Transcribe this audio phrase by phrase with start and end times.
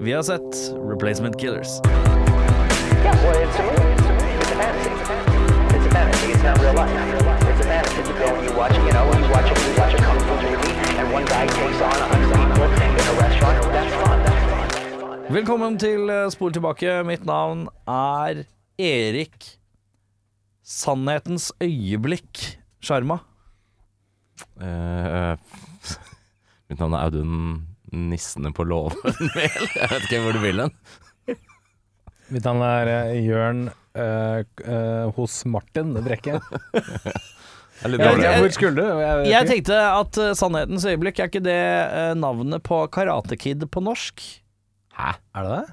[0.00, 1.68] Vi har sett Replacement Killers.
[15.28, 17.02] Velkommen til eh, Spol tilbake.
[17.02, 18.44] Mitt navn er
[18.78, 19.58] Erik
[20.62, 22.44] Sannhetens øyeblikk
[22.80, 23.18] Sjarma.
[24.62, 25.34] Eh,
[26.70, 28.96] mitt navn er Audun Nissene på låven.
[29.36, 30.72] Vel, jeg vet ikke hvor du vil hen.
[32.28, 33.62] Mitt navn er eh, Jørn
[33.96, 36.34] øh, øh, hos Martin Brekke.
[37.78, 37.94] Jeg-
[38.42, 38.98] Hvor skulle du?
[38.98, 41.54] Jeg, Jeg tenkte at uh, Sannhetens øyeblikk, er ikke det
[41.86, 44.18] uh, navnet på Karate Kid på norsk?
[44.98, 45.12] Hæ?
[45.38, 45.66] Er det det?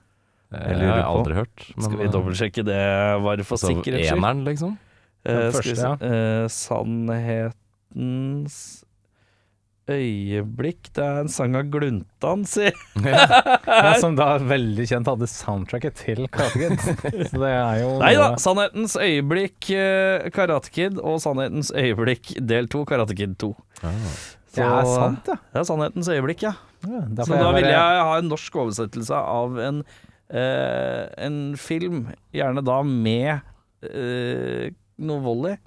[0.53, 1.65] Eh, Jeg har aldri hørt.
[1.73, 2.77] Men, Skal vi dobbeltsjekke det
[3.25, 4.19] bare for altså, sikkerhets skyld?
[4.21, 4.77] Eneren, liksom?
[5.25, 6.43] Eh, Den skal vi første, ja.
[6.45, 6.45] Uh,
[7.95, 8.84] Sannhetens
[9.91, 12.69] øyeblikk Det er en sang av Gluntan, si.
[13.05, 17.03] Ja, som da veldig kjent hadde soundtracket til Karate Kid.
[17.29, 18.31] Så det er jo Nei da.
[18.41, 23.51] Sannhetens øyeblikk eh, Karate Kid og Sannhetens øyeblikk del to Karate Kid 2.
[24.55, 25.37] Det er sant, ja.
[25.51, 26.55] Det er Sannhetens øyeblikk, ja.
[26.87, 29.83] ja Så da ville vil jeg ha en norsk oversettelse av en,
[30.31, 33.33] eh, en film, gjerne da med
[33.91, 35.59] eh, noe volley.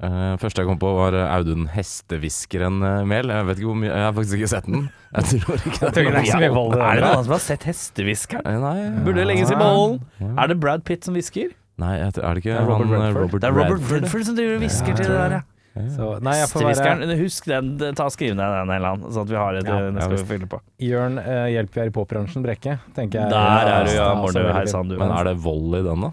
[0.00, 3.04] Eh, første jeg kom på, var eh, Audun Hestehviskeren Mel.
[3.10, 3.32] Mehl.
[3.34, 4.86] Jeg vet ikke hvor mye Jeg har faktisk ikke sett den.
[5.10, 7.04] Jeg tror ikke det er i Er det det.
[7.04, 8.46] noen som har sett hestehviskeren?
[8.48, 10.00] Eh, Nei, Burde legges i bollen.
[10.22, 10.32] Ja.
[10.44, 11.52] Er det Brad Pitt som hvisker?
[11.80, 13.22] Nei, jeg er det ikke Det er Robert han, eh, Redford.
[13.24, 14.02] Robert Det er Robert Redford.
[14.04, 15.42] Redford som driver og hvisker til det der, ja.
[15.94, 19.30] Så, nei, jeg får være Husk den, ta og skriv ned den, Elan, sånn at
[19.30, 20.58] vi har det Ja, neste gang vi fyller på.
[20.82, 22.74] Jørn, uh, hjelp vi er i popbransjen, Brekke.
[22.96, 23.30] Tenker jeg.
[23.30, 24.08] Der er du, ja.
[24.18, 24.96] Morne, hei sann, du.
[24.98, 26.10] Men er det vold i den, da?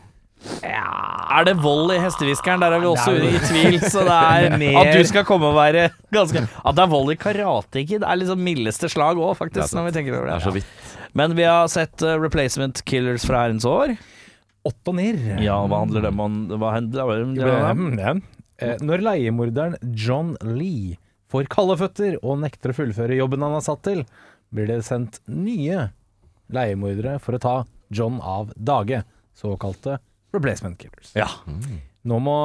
[0.67, 2.61] Er det vold i hestehviskeren?
[2.61, 3.77] Der er vi også Det i tvil.
[3.83, 7.11] Så det er Mer- at du skal komme og være ganske At det er vold
[7.13, 10.37] i Karate Kid, er liksom mildeste slag òg, faktisk, når vi tenker over Det det.
[10.41, 10.93] er så vidt.
[11.17, 13.95] Men vi har sett uh, Replacement Killers fra herrens år.
[14.67, 15.17] Åtte og nir.
[15.41, 16.37] Ja, hva handler det om?
[16.59, 17.85] Hva handler det om?
[17.97, 18.15] Ja.
[18.59, 20.97] Eh, Når leiemorderen John Lee
[21.31, 24.03] får kalde føtter og nekter å fullføre jobben han er satt til,
[24.53, 25.87] blir det sendt nye
[26.53, 27.55] leiemordere for å ta
[27.93, 29.01] John av dage,
[29.37, 29.97] såkalte
[30.37, 31.11] replacement killers.
[31.17, 31.27] Ja.
[32.07, 32.37] Nå må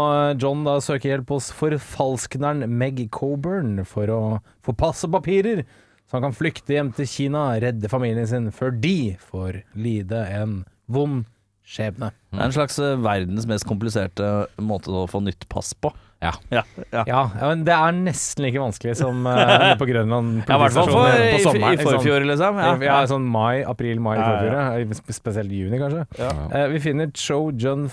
[0.43, 4.21] John da søke hjelp hos forfalskneren Meg Coburn for å
[4.67, 5.63] få pass og papirer,
[6.09, 10.59] så han kan flykte hjem til Kina, redde familien sin, før de får lide en
[10.93, 11.23] vond
[11.63, 12.11] skjebne.
[12.33, 15.93] Det er en slags eh, verdens mest kompliserte måte å få nytt pass på.
[16.23, 16.31] Ja.
[16.55, 16.63] Ja,
[16.93, 17.03] ja.
[17.09, 20.77] Ja, ja, men det er nesten like vanskelig som uh, på Grønland Ja, I hvert
[20.77, 21.75] fall for, i, på sommeren.
[21.81, 22.61] i forfjor, liksom.
[22.63, 22.99] Ja, Ja.
[23.11, 25.13] sånn mai, april, mai i Ja, ja, forfjor.
[25.19, 26.07] Spesielt juni, kanskje.
[26.23, 26.31] Ja.
[26.55, 27.89] Eh, vi finner Cho Jun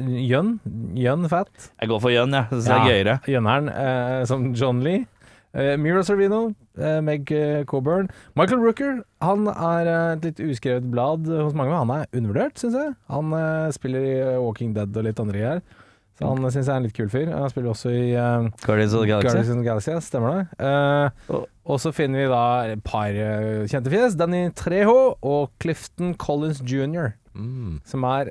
[0.00, 0.56] Jun,
[0.98, 2.48] Yun Fat, Jeg går for Jønn, jeg.
[2.50, 2.56] Ja.
[2.58, 2.86] det er Ja.
[2.88, 3.18] gøyere.
[3.30, 5.04] Jønneren, uh, som John Lee.
[5.54, 6.48] Uh, Mira Servino,
[6.80, 8.08] uh, Meg eh, Coburn.
[8.34, 11.70] Michael Rooker, han er eh, et litt uskrevet blad hos mange.
[11.78, 12.96] Han er undervurdert, syns jeg.
[13.12, 15.62] Han eh, spiller i eh, Walking Dead og litt andre greier.
[16.18, 17.26] Så han syns jeg er en litt kul fyr.
[17.34, 19.50] Han spiller også i uh, Guardians of the Guardians Galaxy.
[19.50, 20.44] of the Galaxy, ja, stemmer det.
[20.62, 22.42] Uh, Og- og så finner vi da
[22.74, 24.14] et par uh, kjente fjes.
[24.20, 27.80] Danny Treho og Clifton Collins jr., Mm.
[27.84, 28.28] som er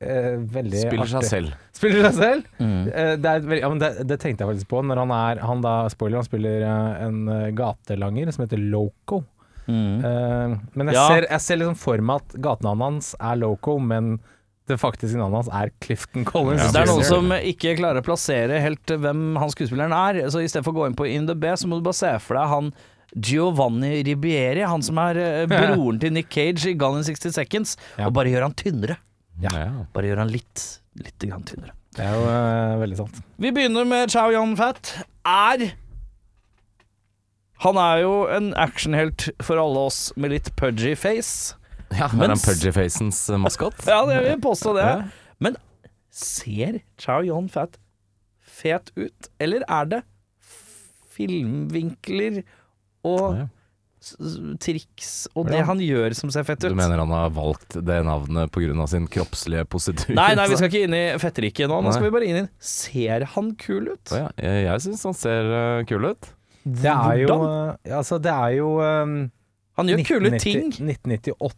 [0.00, 1.50] eh, veldig Spiller seg selv.
[1.76, 2.46] Spiller seg selv?
[2.58, 2.86] Mm.
[2.88, 5.42] Eh, det, er veldig, ja, men det, det tenkte jeg faktisk på når han er
[5.44, 7.20] Han da, spoiler, han spiller en
[7.54, 9.20] gatelanger som heter Loco.
[9.68, 10.00] Mm.
[10.00, 11.04] Eh, men jeg, Ja.
[11.12, 14.14] ser, jeg ser liksom for meg at gatenavnet hans er Loco, men
[14.70, 16.62] det faktiske navnet hans er Clifton Collins.
[16.62, 20.20] Ja, Det er noen som ikke klarer å plassere helt hvem han skuespilleren er.
[20.30, 22.38] Så i stedet for å gå inn på IMDb, så må du bare se for
[22.38, 22.70] deg han
[23.12, 27.74] Giovanni Ribieri, han som er eh, broren til Nick Cage i Gone in 60 Seconds,
[27.98, 28.06] Ja.
[28.06, 28.96] og bare gjør han tynnere.
[29.42, 29.52] Ja.
[29.92, 30.62] Bare gjør han litt,
[31.02, 31.74] litt grann tynnere.
[31.92, 33.18] Det er jo uh, veldig sant.
[33.42, 34.94] Vi begynner med Chow Yun Fat.
[35.28, 35.72] Er
[37.66, 41.52] Han er jo en actionhelt for alle oss med litt pudgy face.
[41.98, 43.74] Ja, er han Pudgyfacens eh, maskot?
[43.90, 44.86] Ja, det vil jeg påstå det.
[44.88, 45.02] Ja.
[45.42, 45.56] Men
[46.12, 47.78] ser Chow Yun Fat
[48.52, 50.02] fet ut, eller er det
[51.12, 52.42] filmvinkler
[53.04, 53.48] og Ja.
[54.58, 55.64] triks og det Ja.
[55.68, 56.70] han gjør som ser fett ut.
[56.70, 58.86] Du mener han har valgt det navnet pga.
[58.88, 60.14] sin kroppslige positur?
[60.14, 61.78] Nei, nei, vi skal ikke inn i fetteriket nå.
[61.80, 61.92] Nå Nei.
[61.92, 64.10] skal vi bare inn i Ser han kul ut?
[64.10, 66.32] Ja, jeg jeg syns han ser eh, kul ut.
[66.64, 67.76] Det er jo Hvordan?
[67.86, 69.30] eh, Altså, det er jo um,
[69.76, 70.68] Han gjør kule ting.
[70.72, 71.54] 1998.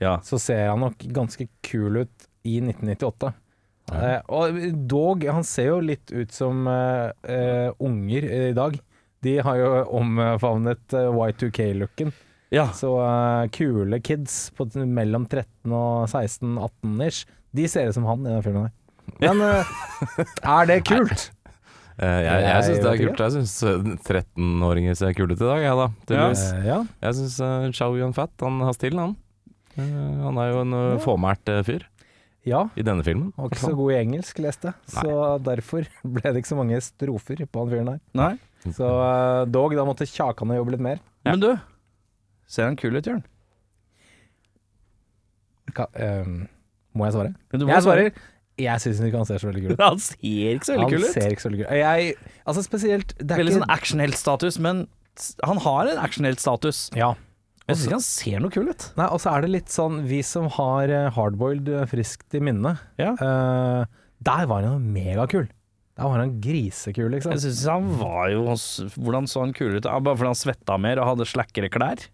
[0.00, 0.16] Ja.
[0.24, 3.32] så ser han nok ganske kul ut i 1998.
[3.90, 8.78] Eh, og dog, han ser jo litt ut som eh, eh, unger i dag.
[9.20, 9.70] De har jo
[10.00, 12.12] omfavnet eh, Y2K-looken.
[12.54, 12.68] ja.
[12.72, 18.24] Så eh, kule kids på mellom 13 og 16-18 ish, de ser ut som han
[18.24, 18.76] i den filmen her.
[19.20, 19.76] Men eh,
[20.56, 21.28] er det kult?
[22.00, 23.18] Jeg jeg Jeg syns det er kult.
[23.20, 25.88] Jeg syns 13-åringer ser kule ut i dag, jeg da.
[26.08, 26.44] tydeligvis.
[26.64, 26.78] Ja.
[27.04, 29.18] Jeg syns uh, Chow Yun-Fat han har stil, han.
[29.80, 31.00] Eh, han er jo en ja.
[31.04, 31.86] fåmælt uh, fyr
[32.48, 32.66] ja.
[32.78, 33.32] i denne filmen.
[33.36, 34.92] Han var ikke så god i engelsk, leste jeg.
[34.94, 35.16] Så
[35.46, 38.00] derfor ble det ikke så mange strofer på han fyren her.
[38.16, 38.32] Nei.
[38.66, 41.00] Så eh, dog, da måtte Kjakan jobbe litt mer.
[41.28, 41.50] Men du,
[42.50, 43.22] ser han kul ut, Jørn?
[45.76, 46.42] Ka ehm,
[46.96, 47.32] må jeg svare?
[47.52, 48.22] Men du må Jeg svarer.
[48.60, 49.82] Jeg syns ikke han ser så veldig kul ut.
[49.88, 51.06] Han ser ikke så veldig kul ut.
[51.06, 51.76] Han ser ikke så veldig kul ut.
[51.80, 54.82] Jeg, altså spesielt det er Veldig ikke, sånn actionheltstatus, men
[55.44, 56.82] han har en actionheltstatus.
[56.96, 57.14] Ja.
[57.70, 58.88] Jeg syns ikke han ser noe kul ut.
[58.98, 62.42] Nei, og så er det litt sånn Vi som har eh, hardboiled eh, friskt i
[62.44, 63.14] minnet Ja.
[63.16, 63.84] uh,
[64.20, 65.46] der var han megakul.
[65.96, 67.32] Der var han grisekul, liksom.
[67.36, 68.42] Jeg synes han var jo
[69.00, 69.84] Hvordan så han kul ut?
[69.88, 72.04] Ja, Bare fordi han svetta mer og hadde slakkere klær?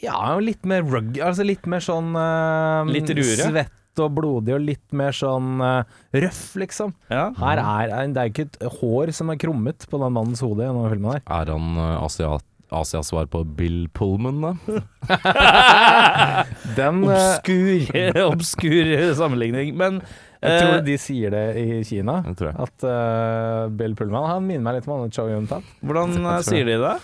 [0.00, 1.18] Ja, litt mer rug...
[1.20, 3.50] altså litt mer sånn uh, Litt rure?
[3.50, 5.82] Svett og blodig og litt mer sånn uh,
[6.14, 6.94] røff, liksom.
[7.12, 7.26] Ja.
[7.36, 10.68] Her er Det er ikke et hår som er krummet på den mannens hode i
[10.70, 11.24] denne filmen her.
[11.26, 14.52] Er han uh, asiat Asias svar på Bill Pullman, da?
[16.76, 19.74] Den eh, Obskur, obskur sammenligning.
[19.76, 20.00] Men
[20.40, 22.20] Jeg tror eh, de sier det i Kina.
[22.30, 25.66] At uh, Bill Pullman Han minner meg litt om han Chow Yun-Tat.
[25.84, 26.94] hvordan sier de det?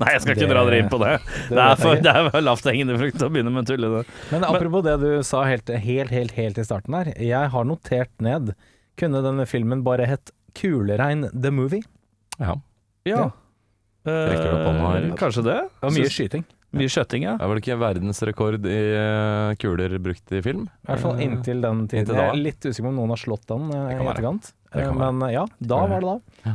[0.00, 1.10] Nei, jeg skal ikke Det- dra dere inn på det.
[1.50, 4.04] det Det er for, det er for lavthengende frukt å begynne med tullene.
[4.30, 7.10] Men apropos det du sa helt, helt, helt, helt i starten her.
[7.20, 8.54] Jeg har notert ned
[9.00, 11.82] Kunne denne filmen bare hett 'Kuleregn the Movie?
[12.38, 12.56] Ja.
[13.06, 13.30] Ja.
[14.06, 15.58] Rekker opp hånda, Eh, kanskje det.
[15.68, 16.44] Det var mye skyting.
[16.72, 17.34] mye skjøtting, ja.
[17.36, 20.68] Det er vel ikke verdensrekord i uh, kuler brukt i film?
[20.86, 22.04] I hvert fall Eh, inntil den tiden.
[22.06, 22.22] inntil da.
[22.30, 24.14] Jeg er litt usikker på om noen har slått den eh, i kan være.
[24.14, 24.52] etterkant.
[24.72, 25.12] Det kan Eh, være.
[25.12, 26.14] Men eh, ja, da var det
[26.44, 26.54] da.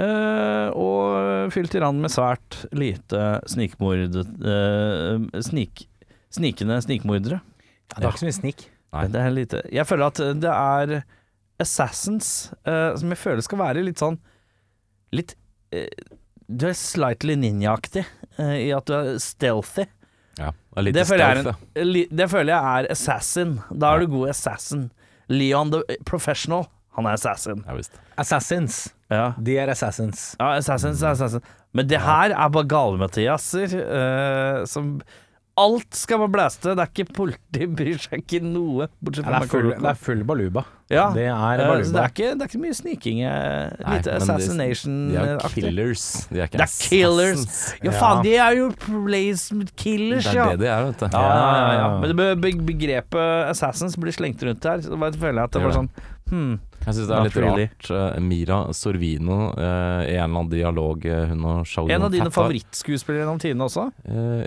[0.00, 5.86] Eh, og fylt i rand med svært lite snikmord eh, snik,
[6.30, 7.40] Snikende snikmordere.
[7.90, 8.68] Ja, det var ikke så mye snik.
[8.94, 9.06] Nei.
[9.10, 10.92] Det er lite Jeg føler at det er
[11.62, 14.16] Assassins eh, som jeg føler skal være litt sånn
[15.14, 15.34] Litt
[15.74, 15.86] eh,
[16.50, 18.02] Du er slightly ninja-aktig
[18.40, 19.86] eh, i at du er stealthy.
[20.40, 20.50] Ja.
[20.76, 23.56] Er litt Det føler, jeg er stealth, en, li, det føler jeg er assassin.
[23.70, 24.88] Da er du god assassin.
[25.30, 26.66] Leon the professional,
[26.98, 27.62] han er assassin.
[27.66, 27.70] ja.
[27.70, 28.00] ja visst.
[28.20, 28.80] Assassins.
[29.10, 30.34] Ja, De er assassins.
[30.38, 31.42] ja assassins er assassin.
[31.74, 34.96] Men det her er bare gale-Mathiaser uh, som
[35.60, 36.72] Alt skal være blæste.
[36.76, 39.98] Det er ikke Politi bryr seg ikke noe, bortsett Ja, det, er full, det er
[40.06, 40.62] full baluba.
[40.90, 41.04] Ja.
[41.14, 41.84] Det er baluba.
[41.86, 43.20] så det er, ikke, det er ikke mye sniking.
[43.24, 45.62] litt Nei, Lite assassination-aktig.
[45.62, 46.06] De er killers.
[46.30, 47.44] De er ikke Det er killers.
[47.80, 47.96] Ja, Ja.
[48.00, 51.06] faen, de er jo placement killers, Det er det de er, vet du.
[51.12, 51.90] Ja, ja, ja.
[52.00, 54.82] Men begrepet assassins blir slengt rundt her.
[54.82, 55.90] Så føler jeg at det Det var sånn
[56.30, 57.66] hmm, Jeg syns det er Not litt really.
[57.68, 57.88] rart.
[57.96, 62.14] eh, Mira Sorvino eh, i en eller annen dialog eh, hun og Shaolin En av
[62.14, 63.84] dine favorittskuespillere gjennom tidene også.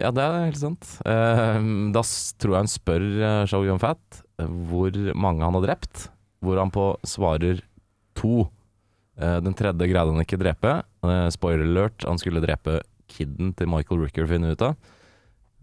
[0.01, 0.95] Ja, det er helt sant.
[1.03, 2.03] Da
[2.41, 4.23] tror jeg hun spør uh, Shao Fat
[4.69, 6.07] hvor mange han har drept,
[6.43, 7.61] hvor han på svarer
[8.17, 8.47] to.
[9.15, 10.79] Den tredje greide han ikke drepe.
[11.31, 12.79] Spoiler alert, han skulle drepe
[13.13, 14.75] kiden til Michael Rooker, finner ut av.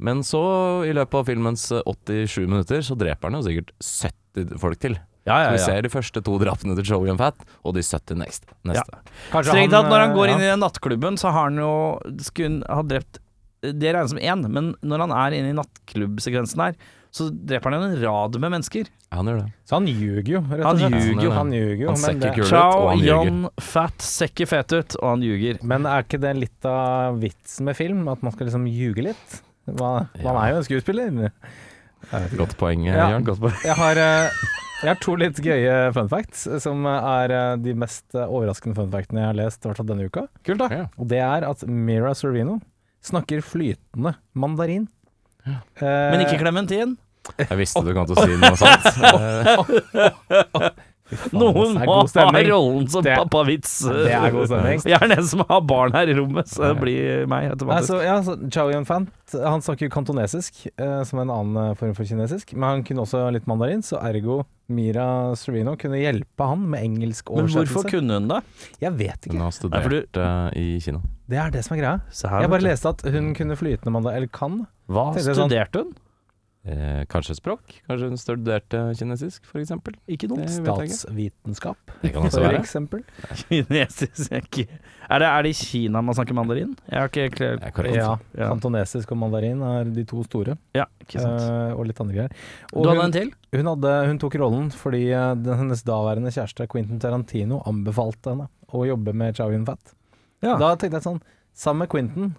[0.01, 0.41] Men så,
[0.89, 4.97] i løpet av filmens eh, 87 minutter, så dreper han jo sikkert 70 folk til.
[5.31, 8.19] Ja, Så vi ser de første to drapene til Joey and Fat, og de 70
[8.21, 8.53] neste.
[8.67, 9.01] neste.
[9.31, 10.35] Strengt tatt, når han eh, går ja.
[10.37, 11.73] inn i den nattklubben, så har han jo
[12.21, 13.21] skulle ha drept
[13.63, 16.75] Det regnes som én, men når han er inne i nattklubbsekvensen her,
[17.13, 18.87] så dreper han jo en rad med mennesker.
[19.11, 19.49] Ja, han gjør det.
[19.69, 20.95] Så han ljuger jo, rett Han og slett.
[21.05, 21.31] ljuger jo.
[21.35, 23.27] Han ljuger jo, Han ser ikke kul ut, og Chow han ljuger.
[23.27, 25.59] Yun Fat ser ikke fet ut, og han ljuger.
[25.67, 28.09] men er ikke det litt av vitsen med film?
[28.09, 29.41] At man skal liksom ljuge litt?
[29.67, 30.33] Man Ja.
[30.41, 31.31] er jo en skuespiller.
[32.39, 33.11] Godt poeng, Ja.
[33.11, 33.25] Jørn.
[33.29, 33.59] Godt poeng.
[33.65, 34.31] Jeg har, eh,
[34.81, 38.91] jeg har to litt gøye fun facts, som er eh, de mest eh, overraskende fun
[38.93, 40.25] factene jeg har lest, i hvert fall denne uka.
[40.47, 40.69] Kult, da.
[40.73, 40.87] Ja.
[40.97, 42.59] Og det er at Mira Sorvino
[43.05, 44.89] snakker flytende mandarin.
[45.47, 46.97] Eh, Men ikke klementin.
[47.37, 48.85] Jeg visste du kom til å si noe sånt.
[51.33, 53.81] Noen må ha rollen som Det- pappavits.
[53.89, 54.83] Det er god stemning.
[54.85, 57.91] Jeg er den som har barn her i rommet, så det blir meg Nei, automatisk.
[57.91, 61.95] så, ja, så Chow Yun-Fan han snakker jo kantonesisk, eh, som en annen eh, form
[61.95, 62.53] for kinesisk.
[62.55, 67.31] Men han kunne også litt mandarin, så ergo Mira Serino kunne hjelpe han med engelsk
[67.31, 67.55] oversettelse.
[67.57, 68.41] Men hvorfor kunne hun det?
[68.81, 69.33] Jeg vet ikke.
[69.35, 71.01] Hun har har Nei, du, studert eh, i Kina.
[71.31, 72.01] Det er det som er greia.
[72.43, 74.67] Jeg bare leste at hun kunne flytende mandarin, eller kan.
[74.91, 75.95] Hva sånn- studerte hun?
[76.61, 77.63] Eh, kanskje språk?
[77.89, 79.71] Kanskje hun studerte kinesisk, f.eks.?
[80.13, 80.43] Ikke dumt.
[80.45, 80.59] Ikke.
[80.61, 82.59] Statsvitenskap, Det kan også for være.
[82.61, 83.01] eksempel.
[83.49, 84.67] Kinesisk er ikke
[85.09, 86.75] Er det, er det i Kina man snakker mandarin?
[86.91, 87.97] Jeg har ikke klart Det er korrekt.
[87.97, 88.51] Ja, Ja.
[88.53, 91.41] kantonesisk og mandarin er de to store, Ja, ikke sant.
[91.41, 92.29] eh, og litt andre greier.
[92.29, 93.33] du Og hadde hun, en til?
[93.57, 98.49] hun, hadde, hun tok rollen fordi eh, den, hennes daværende kjæreste Quentin Tarantino anbefalte henne
[98.69, 99.95] å jobbe med Chow Yun-Fat.
[100.43, 100.59] Ja.
[100.61, 101.23] Da tenkte jeg sånn,
[101.57, 102.35] sammen med Quentin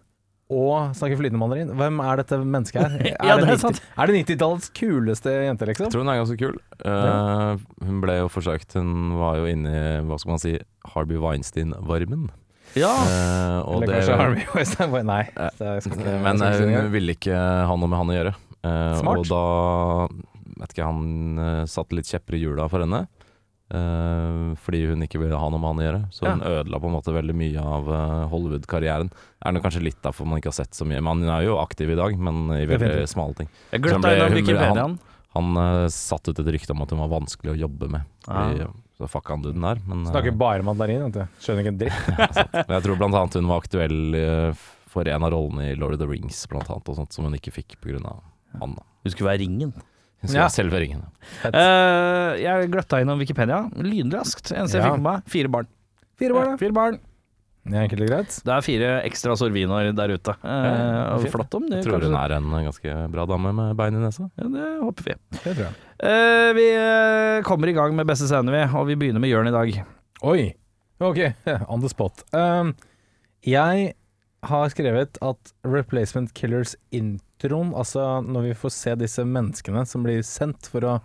[0.51, 3.05] og snakker flytende mandarin, hvem er dette mennesket her?
[3.29, 3.79] Ja, det er 90 sant.
[3.95, 5.87] Er det 90-tallets kuleste jente, liksom?
[5.87, 6.57] Jeg tror hun er ganske kul.
[6.83, 10.53] Uh, hun ble jo forsøkt Hun var jo inne i, hva skal man si,
[10.95, 12.27] Harvey Weinstein-varmen.
[12.79, 12.91] Ja.
[12.91, 14.97] Uh, og Eller det- kanskje Harvey Weinstein?
[15.07, 15.21] Nei.
[15.35, 17.35] Eh, det ikke- Men hun ville ikke
[17.67, 18.35] ha noe med han å gjøre.
[18.61, 19.23] Uh, Smart.
[19.23, 19.43] Og da
[20.61, 23.05] vet ikke, han uh, satte litt kjepper i hjula for henne.
[23.71, 26.01] Eh, fordi hun ikke ville ha noe med han å gjøre.
[26.13, 29.11] Så hun ødela på en måte veldig mye av eh, Hollywood-karrieren.
[29.45, 31.01] Er nok kanskje litt derfor man ikke har sett så mye.
[31.01, 33.49] Men han er jo aktiv i dag, men i veldig smale ting.
[33.71, 34.99] Jeg glemte ble- innom hun ble- Wikipediaen.
[35.37, 38.03] Han eh, satte ut et rykte om at hun var vanskelig å jobbe med.
[38.27, 38.67] Fordi,
[38.99, 39.79] Så fucka han duden der.
[39.87, 41.39] Men, Snakker bare mandarin, vet du.
[41.41, 42.09] Skjønner ikke en dritt.
[42.67, 44.57] men jeg tror blant annet hun var aktuell
[44.91, 47.37] for en av rollene i Lord of the Rings, blant annet, og sånt, som hun
[47.37, 48.01] ikke fikk pga.
[48.59, 48.75] han.
[48.75, 49.71] Hun skulle være ringen.
[50.21, 50.47] Hun skulle Ja.
[50.47, 51.05] være selve ringen.
[51.45, 53.63] Uh, jeg gløtta innom Wikipedia.
[53.75, 54.51] Lynraskt.
[54.53, 54.91] Eneste jeg Ja.
[54.91, 55.67] fikk med meg, fire barn.
[56.21, 56.59] Fire barn, det.
[56.61, 56.99] Fire barn.
[57.61, 58.35] Det er enkelt og greit.
[58.43, 60.33] Det er fire ekstra sorvinoer der ute.
[60.41, 61.83] Eh, flott om det.
[61.83, 64.29] Jeg tror hun er en ganske bra dame med bein i nesa.
[64.37, 65.13] Ja, det håper vi.
[65.31, 65.75] Det tror jeg.
[66.01, 69.47] Eh, vi eh, kommer i gang med beste scene, vi, og vi begynner med Jørn
[69.47, 69.85] i dag.
[70.23, 70.53] Oi.
[71.01, 71.17] Ok,
[71.69, 72.23] on the spot.
[72.33, 72.75] Um,
[73.45, 73.93] jeg
[74.43, 76.75] har skrevet at Replacement Killers
[77.41, 80.95] introen, altså når vi får se disse menneskene som blir sendt for å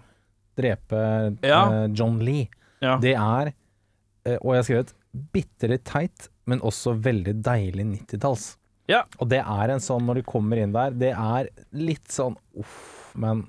[0.57, 1.00] drepe
[1.45, 1.62] Ja.
[1.69, 2.49] uh, John Lee,
[2.83, 2.97] Ja.
[2.99, 3.52] det er,
[4.26, 4.93] uh, og jeg har skrevet,
[5.33, 8.57] bitte litt teit, men også veldig deilig 90-talls.
[8.88, 9.02] Ja.
[9.19, 13.12] Og det er en sånn, når du kommer inn der, det er litt sånn, uff,
[13.16, 13.47] men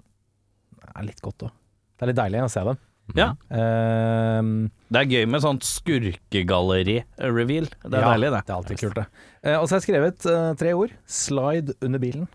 [0.82, 1.52] det er litt godt òg.
[1.98, 2.78] Det er litt deilig å se dem.
[3.16, 3.30] Ja.
[3.52, 7.68] Uh, Det er gøy med sånt skurkegalleri-reveal.
[7.84, 8.42] Det er ja, deilig, det.
[8.48, 9.06] Det er alltid kult, det.
[9.46, 10.92] Uh, og så har jeg skrevet uh, tre ord.
[11.08, 12.26] Slide under bilen.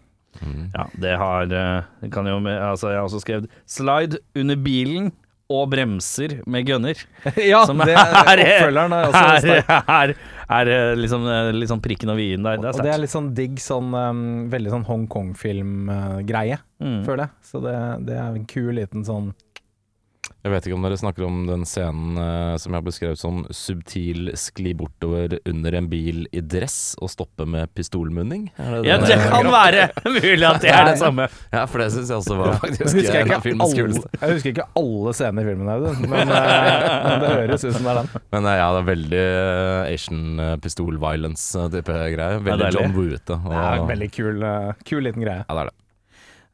[0.41, 5.13] Ja, det har eh, det kan jo altså Jeg har også skrevet 'slide under bilen'
[5.53, 6.97] og bremser med gunner.
[7.37, 10.15] ja, Som det, er- oppfølgeren er også er,
[10.49, 10.65] er
[10.97, 12.57] liksom, liksom, eh, litt sånn prikken over i-en der.
[12.57, 17.05] Det er Og det er litt sånn digg, sånn um, veldig sånn Hongkong-film-greie, Mm.
[17.07, 17.31] føler jeg.
[17.47, 17.77] Så det,
[18.09, 19.33] det er en kul liten sånn
[20.23, 23.41] Jeg vet ikke om dere snakker om den scenen eh, som jeg har beskrevet som
[23.55, 28.45] subtil skli bortover under en bil i dress og stoppe med pistolmunning?
[28.59, 31.27] Er Ja, den- det kan være mulig at det er det samme.
[31.53, 33.83] Ja, for det syns jeg også var faktisk husker jeg, en av ikke filmens alle,
[33.83, 34.13] kuleste.
[34.23, 37.83] jeg husker ikke alle scener i filmen, Audun, men, eh, men det høres ut som
[37.83, 38.25] det er den.
[38.37, 42.39] Men eh, ja, det er veldig eh, Asian eh, pistol violence-type greie.
[42.47, 42.79] Veldig deilig.
[42.81, 43.43] John Woote.
[43.43, 45.43] Det er en veldig kul, eh, kul liten greie.
[45.43, 45.79] Ja, det er det.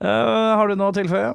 [0.09, 1.33] Eh, har du noe å tilføye?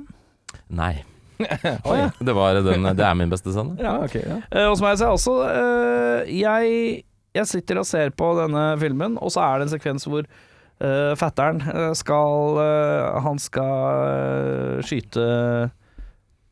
[0.73, 0.93] Nei.
[1.91, 1.99] Oi.
[2.19, 3.75] Det, var den, det er min beste scene.
[3.81, 4.15] Ja, ok.
[4.21, 4.39] Ja.
[4.51, 7.03] Eh, og så må jeg si også eh, jeg,
[7.35, 11.13] jeg sitter og ser på denne filmen, og så er det en sekvens hvor eh,
[11.19, 15.25] fattern eh, skal eh, Han skal eh, skyte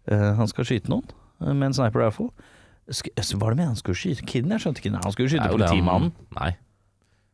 [0.09, 1.07] eh, Han skal skyte noen
[1.41, 2.27] med en sniper rifle.
[2.91, 3.07] Sk
[3.41, 4.51] var det med han skulle skyte kiden?
[4.53, 4.91] Jeg skjønte ikke.
[4.93, 6.11] Nei, han skulle skyte politimannen.
[6.37, 6.51] Nei.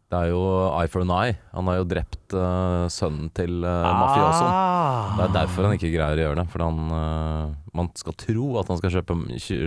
[0.07, 1.33] Det er jo eye for an eye.
[1.51, 4.53] Han har jo drept uh, sønnen til uh, mafiosoen.
[4.53, 5.09] Ah.
[5.17, 6.45] Det er derfor han ikke greier å gjøre det.
[6.53, 9.17] For han, uh, man skal tro at han skal kjøpe,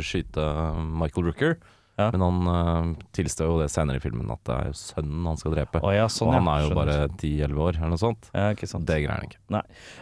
[0.01, 0.47] skyte
[1.03, 1.59] Michael Rooker,
[2.01, 2.07] Ja.
[2.15, 5.37] men han uh, tilstår jo det senere i filmen at det er jo sønnen han
[5.37, 5.83] skal drepe.
[5.85, 8.31] Oh, ja, sånn, og han er jo bare 10-11 år, eller noe sånt.
[8.33, 8.87] ja, sant.
[8.89, 9.43] Det greier han ikke.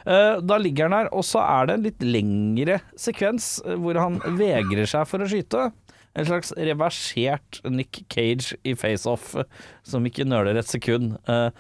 [0.07, 3.99] Uh, da ligger han her, og så er det en litt lengre sekvens eh, hvor
[3.99, 5.73] han vegrer seg for å skyte.
[6.19, 9.47] En slags reversert Nick Cage i face-off, eh,
[9.87, 11.17] som ikke nøler et sekund.
[11.31, 11.51] Eh,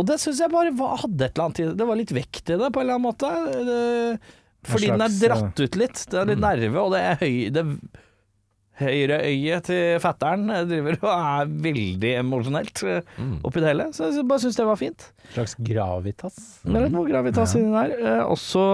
[0.00, 1.74] og det syns jeg bare var, hadde et eller annet i det.
[1.78, 3.32] Det var litt vekt i det, på en eller annen måte.
[3.68, 4.38] Det,
[4.70, 6.06] fordi den er dratt ut litt.
[6.10, 7.36] Det er litt nerve, og det er høy...
[7.54, 7.66] Det,
[8.82, 13.34] Høyreøyet til fattern driver og er veldig emosjonelt eh, Mm.
[13.44, 13.84] oppi det hele.
[13.94, 15.04] Så jeg bare syns det var fint.
[15.28, 16.38] En Slags gravitas.
[16.64, 17.92] Det er litt noe gravitas inni der.
[18.00, 18.64] Eh, også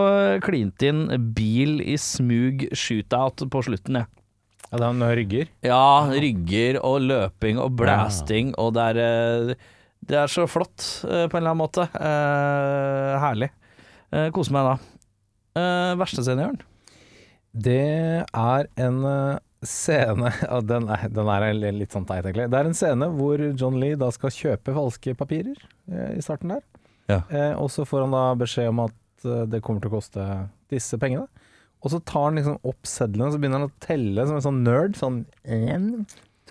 [0.46, 1.02] klint inn
[1.36, 4.06] bil i smug shootout på slutten, ja.
[4.68, 5.48] Ja, det en rygger.
[5.64, 9.52] Ja, rygger og løping og blasting, og det er eh,
[10.08, 11.86] Det er så flott eh, på en eller annen måte.
[11.96, 13.48] Eh, herlig.
[14.12, 14.74] Eh, Koser meg da.
[15.58, 16.60] Eh, verste Jørn?
[17.52, 17.80] Det
[18.28, 19.00] er en
[19.64, 20.30] scene
[20.70, 22.50] den, er, den er litt sånn teit, egentlig.
[22.52, 25.56] Det er en scene hvor John Lee da skal kjøpe falske papirer
[26.12, 26.64] i starten der.
[27.08, 27.22] Ja.
[27.32, 28.94] Eh, og så får han da beskjed om at
[29.48, 30.24] det kommer til å koste
[30.70, 31.26] disse pengene.
[31.82, 34.46] Og så tar han liksom opp sedlene, og så begynner han å telle som en
[34.48, 34.96] sånn nerd.
[34.98, 35.90] Sånn én,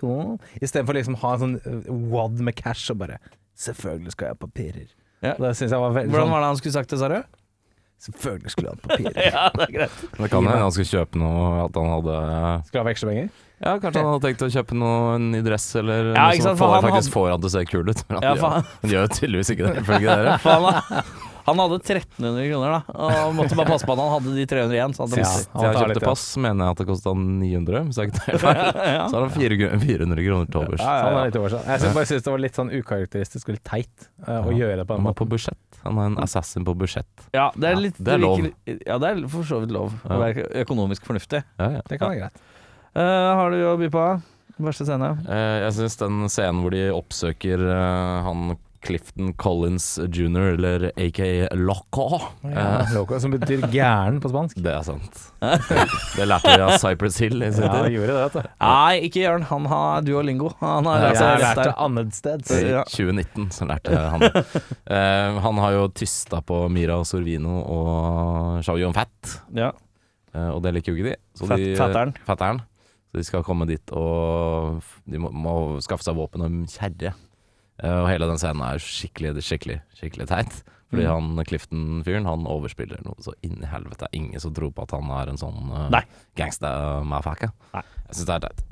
[0.00, 0.14] to
[0.62, 3.18] Istedenfor liksom å ha en sånn eh, wad med cash og bare
[3.58, 4.86] Selvfølgelig skal jeg ha papirer.
[5.26, 5.32] Ja.
[5.34, 7.18] Det jeg var veldig Hvordan sånn var det han skulle sagt det, sa du?
[7.98, 9.96] Selvfølgelig skulle han papirer Ja, det er greit.
[10.14, 12.18] Det kan hende han skulle kjøpe noe At han hadde
[12.68, 13.32] Skulle ha vekslepenger?
[13.58, 16.60] Ja, kanskje han hadde tenkt å kjøpe noe, en ny dress eller Ja, noe som
[16.60, 18.02] får, han faktisk får han til å se kul ut.
[18.06, 21.02] Men han, Ja, gjør, han- gjør tydeligvis ikke det, ifølge dere.
[21.48, 22.80] Han, hadde 1300 kroner, da.
[23.26, 24.94] Og måtte bare passe på at han hadde de 300 igjen.
[24.96, 25.28] Så han Ja.
[25.28, 26.08] han jeg kjøpte ja.
[26.08, 28.62] pass, mener jeg at det kosta 900, hvis jeg ikke tar feil.
[29.08, 30.80] Så har han 400 kroner til overs.
[30.84, 31.66] Ja, Så han er litt over seg.
[31.72, 34.56] Jeg synes, bare synes det var litt sånn ukarakteristisk og litt teit eh, å Ja.
[34.62, 35.80] gjøre det på den Han er på budsjett.
[35.84, 37.26] Han er en assassin på budsjett.
[37.34, 38.42] Ja, det er Ja, litt det er lov.
[38.66, 41.44] Ja, det er for så vidt lov å være økonomisk fornuftig.
[41.58, 41.82] Ja, ja.
[41.88, 42.42] Det kan være greit.
[42.96, 44.06] Uh, har du å by på?
[44.58, 45.12] Verste scene?
[45.28, 51.48] Uh, jeg syns den scenen hvor de oppsøker uh, han Clifton Collins jr., eller aka
[51.58, 54.58] Loco Ja, loco, som betyr gæren på spansk.
[54.64, 55.18] Det er sant.
[55.40, 57.96] Det lærte vi av Cypress Hill i sin Ja, tid.
[57.96, 58.48] gjorde det, vet du.
[58.62, 59.46] Nei, ikke Jørn.
[59.50, 60.52] Han har duolingo.
[60.62, 62.54] Han har lært seg lært det annetsteds.
[62.54, 62.62] I
[62.94, 64.44] 2019 så lærte han det.
[64.86, 69.72] Eh, han har jo tysta på Mira Sorvino og Shao Yun Fat, Ja.
[70.34, 71.16] eh, og det liker jo ikke de.
[71.38, 72.14] Så de fatteren.
[72.26, 72.62] fatteren.
[73.08, 77.14] Så de skal komme dit og De må, må skaffe seg våpen og kjerre.
[77.82, 80.58] Eh, og hele den scenen er skikkelig, skikkelig, skikkelig teit.
[80.88, 81.10] Fordi Mm.
[81.36, 83.98] han Clifton-fyren, han overspiller noe så inn i helvete.
[83.98, 86.00] Det er ingen som tror på at han er en sånn uh, Nei.
[86.34, 87.50] gangster-mafaka.
[87.74, 88.62] Jeg syns det er teit.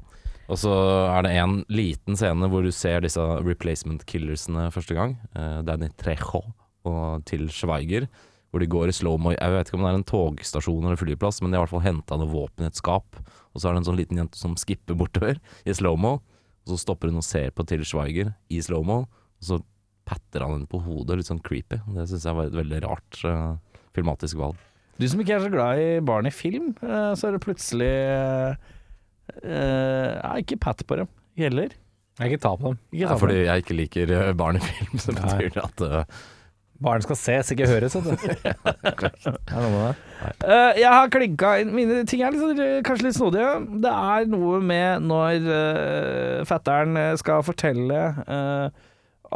[0.48, 0.72] Og så
[1.10, 5.16] er det en liten scene hvor du ser disse replacement killersene første gang.
[5.36, 6.42] Uh, Danny Trejo
[6.86, 8.06] og Til Schweiger.
[8.52, 11.42] Hvor de går i slow-mo Jeg vet ikke om det er en togstasjon eller flyplass,
[11.42, 13.18] men de har i hvert fall henta noe våpen i et skap.
[13.52, 15.36] Og så er det en sånn liten jente som skipper bortover
[15.66, 16.20] i slow-mo.
[16.66, 19.60] Og så stopper hun og ser på Til Schweiger i slow-mo, og så
[20.06, 21.78] patter han henne på hodet, litt sånn creepy.
[21.94, 24.58] Det syns jeg var et veldig rart uh, filmatisk valg.
[24.98, 27.94] Du som ikke er så glad i barn i film, uh, så er det plutselig
[29.42, 31.74] uh, Ikke patt på dem heller.
[32.16, 32.78] Jeg ikke ta på dem.
[32.94, 33.46] Ikke ta på fordi dem.
[33.46, 35.78] jeg ikke liker barn i film, så betyr det at
[36.82, 37.94] Barn skal ses, ikke høres.
[40.46, 43.50] Eh, jeg har klinka inn Mine ting er sånn- kanskje litt snodige.
[43.84, 48.66] Det er noe med når uh, fetteren eh, skal fortelle uh,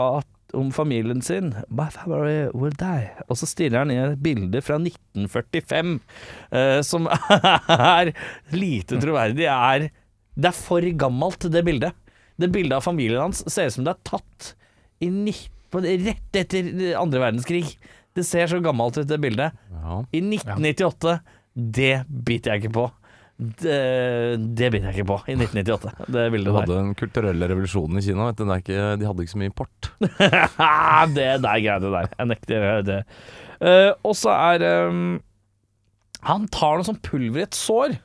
[0.00, 3.10] at, om familien sin My family will die.
[3.28, 7.06] Og så stirrer han i et bilde fra 1945 uh, som
[7.76, 8.12] er
[8.56, 9.46] lite troverdig.
[9.52, 9.88] Er,
[10.34, 11.96] det er for gammelt, det bildet.
[12.40, 14.52] Det bildet av familien hans ser ut som det er tatt
[15.04, 17.76] i 19, på- rett etter andre verdenskrig.
[18.16, 19.52] Det ser så gammelt ut, det bildet.
[19.70, 20.00] ja.
[20.12, 21.20] I 1998,
[21.54, 22.86] det biter jeg ikke på.
[23.40, 23.76] Det,
[24.58, 26.74] det biter jeg ikke på i 1998, det Du De hadde der.
[26.82, 28.26] den kulturelle revolusjonen i Kina.
[28.28, 28.44] Vet du.
[28.44, 29.90] Det er ikke, de hadde ikke så mye import.
[31.16, 32.10] det der greide der.
[32.18, 32.98] Jeg nekter det.
[33.60, 35.20] Uh, og så er um,
[36.28, 37.96] Han tar noe sånn pulver i et sår.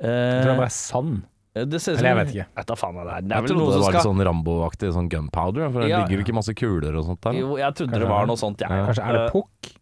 [0.00, 1.22] Jeg tror det Eh, bare er sand.
[1.64, 2.46] Det ser ut Eller jeg vet ikke.
[2.56, 3.20] Jeg tar faen av det her.
[3.22, 5.70] Det er Jeg vel trodde noe det som var litt skal sånn Rambo-aktig sånn gunpowder.
[5.72, 6.04] For det Ja.
[6.04, 7.32] ligger ikke masse kuler og sånt der.
[7.40, 8.68] Jo, jeg trodde Kanskje det var noe sånt, jeg.
[8.70, 8.86] Ja.
[8.86, 9.72] Kanskje er det Eh, pukk?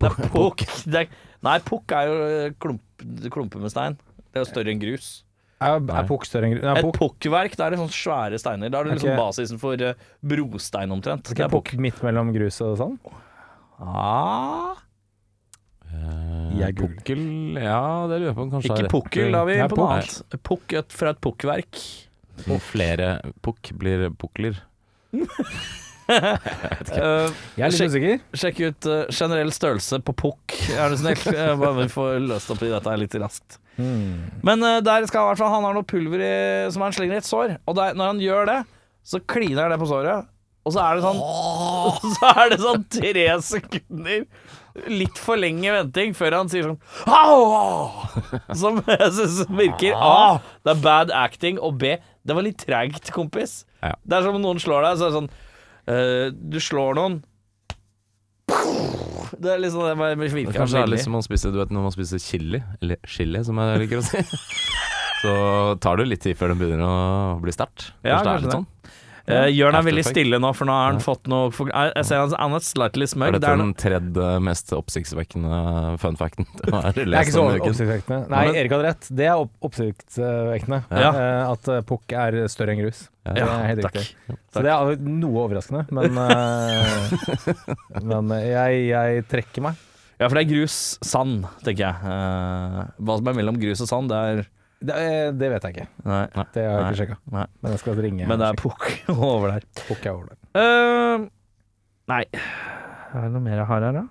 [0.00, 0.58] Det er pukk.
[0.90, 1.08] Det er,
[1.42, 2.14] nei, pukk er jo
[2.46, 2.80] eh, klump,
[3.30, 3.98] klumper med stein.
[4.32, 5.24] Det er jo større enn grus.
[5.60, 6.62] Er, er pukk større enn gru...
[6.64, 6.96] Nei, Et pukk.
[7.20, 8.70] pukkverk, da er det sånne svære steiner.
[8.72, 9.18] Da er det liksom Ok.
[9.20, 9.92] basisen for eh,
[10.24, 11.24] brostein omtrent.
[11.34, 12.96] Det er pukk midt mellom grus og sånn?
[13.78, 14.76] Ah, Eh,
[16.60, 17.22] Jeg pukkel
[17.58, 18.42] Ja, det lurer jeg på.
[18.46, 19.82] om Kanskje ikke er pukkel, da er vi Nei, på pukk.
[19.82, 20.42] noe annet.
[20.50, 21.80] Pukk et- fra et pukkverk.
[22.48, 23.08] Og Flere
[23.42, 24.60] pukk blir pukler.
[26.10, 28.16] Eh, Jeg er litt Sjekk- usikker.
[28.34, 31.20] sjekk ut eh, generell størrelse på pukk, er du snill.
[31.36, 33.60] Eh, Bare vi får løst opp i dette her litt raskt.
[33.76, 34.24] Hmm.
[34.42, 36.32] Men eh, der skal i hvert fall han har noe pulver i,
[36.74, 37.54] som han slenger i et sår.
[37.62, 38.58] Og der, når han gjør det,
[39.06, 40.26] så kliner det på såret.
[40.66, 41.22] Og så er det sånn
[42.18, 44.26] Så er det sånn tre sekunder
[44.88, 46.78] Litt for lenge venting før han sier sånn
[47.10, 47.90] Au!
[48.56, 50.38] Som jeg syns virker A.
[50.64, 51.96] Det er bad acting, og B.
[52.24, 53.64] Det var litt treigt, kompis.
[53.82, 53.94] Ja.
[54.04, 55.30] Det er som om noen slår deg, så er det sånn
[55.88, 57.14] eh, Du slår noen
[59.40, 61.72] Det er liksom det med Det virker kanskje er litt som man spiser, Du vet
[61.72, 64.20] når man spiser chili, eller chili som jeg liker å si.
[65.20, 65.32] Så
[65.84, 67.90] tar det litt tid før den begynner å bli sterkt.
[68.00, 68.54] Ja, Kanskje det det.
[68.56, 68.68] sånn.
[69.30, 71.04] Eh, Jørn er veldig stille nå, for nå har han Ja.
[71.04, 73.28] fått noe for, jeg, jeg ser han, han er slightly smug.
[73.28, 75.60] Er Det dette er den tredje mest oppsiktsvekkende
[76.02, 78.20] fun facten Det er ikke så oppsiktsvekkende.
[78.32, 79.08] Nei, Men- Erik hadde rett.
[79.20, 80.82] Det er opp oppsiktsvekkende.
[80.90, 81.10] Ja.
[81.14, 83.08] Eh, At eh, pukk er større enn grus.
[83.26, 83.32] Ja.
[83.34, 83.98] Det er helt takk.
[84.00, 84.36] riktig.
[84.54, 86.14] Så det er noe overraskende, men,
[88.10, 89.74] men jeg, jeg trekker meg.
[90.20, 90.74] Ja, for det er grus,
[91.06, 91.94] sand, tenker jeg.
[93.00, 94.42] Hva som er mellom grus og sand, det er
[94.80, 95.88] Det, eh, det vet jeg ikke.
[96.08, 96.22] Nei.
[96.54, 97.16] Det har jeg ikke sjekka.
[97.60, 98.26] Men jeg skal ringe.
[98.30, 98.86] Men det er pukk
[99.32, 99.66] over der.
[99.86, 100.38] pukk er over der.
[100.56, 101.26] Uh,
[102.10, 104.06] nei Er det noe mer jeg har her, da?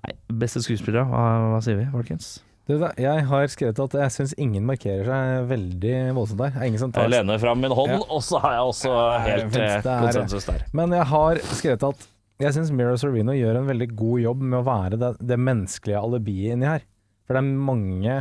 [0.00, 2.38] Nei, Beste skuespillere, hva, hva sier vi, folkens?
[2.68, 6.56] Jeg har skrevet at jeg syns ingen markerer seg veldig voldsomt der.
[6.58, 8.00] Er ingen som tar Jeg lener fram min hånd, Ja.
[8.12, 10.66] og så har jeg også helt eh, konsensus der.
[10.76, 12.08] Men jeg har skrevet at
[12.44, 16.02] Jeg syns Mira Sorvino gjør en veldig god jobb med å være det, det menneskelige
[16.02, 16.84] alibiet inni her.
[17.26, 18.18] For det er mange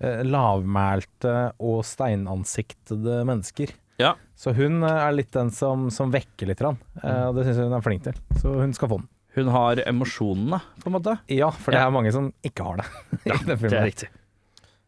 [0.00, 3.72] lavmælte og steinansiktede mennesker.
[4.00, 4.14] Ja.
[4.36, 6.76] Så hun eh, er litt den som, som vekker litt, grann.
[7.02, 8.18] Eh, og det syns jeg hun er flink til.
[8.42, 9.08] Så hun skal få den.
[9.36, 11.14] Hun har emosjonene, på en måte.
[11.32, 11.88] Ja, for det Ja.
[11.88, 12.86] er mange som ikke har det.
[13.24, 14.08] i den Det er riktig.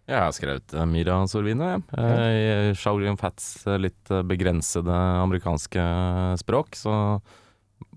[0.09, 1.83] Jeg har skrevet eh, Mira Sorvino, jeg.
[2.01, 4.89] Eh, i Shaolin Fats eh, litt eh, begrensede
[5.25, 5.85] amerikanske
[6.41, 6.95] språk, så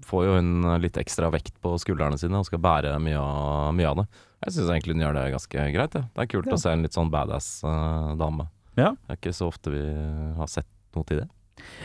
[0.07, 3.71] får jo hun eh, litt ekstra vekt på skuldrene sine og skal bære mye av,
[3.79, 4.07] mye av det.
[4.41, 5.95] Jeg syns egentlig hun gjør det ganske greit.
[5.99, 6.01] Ja.
[6.15, 6.55] Det er kult Ja.
[6.57, 8.47] å se en litt sånn badass uh, dame.
[8.79, 8.91] Ja.
[9.05, 9.83] Det er ikke så ofte vi
[10.37, 11.27] har sett noe til det.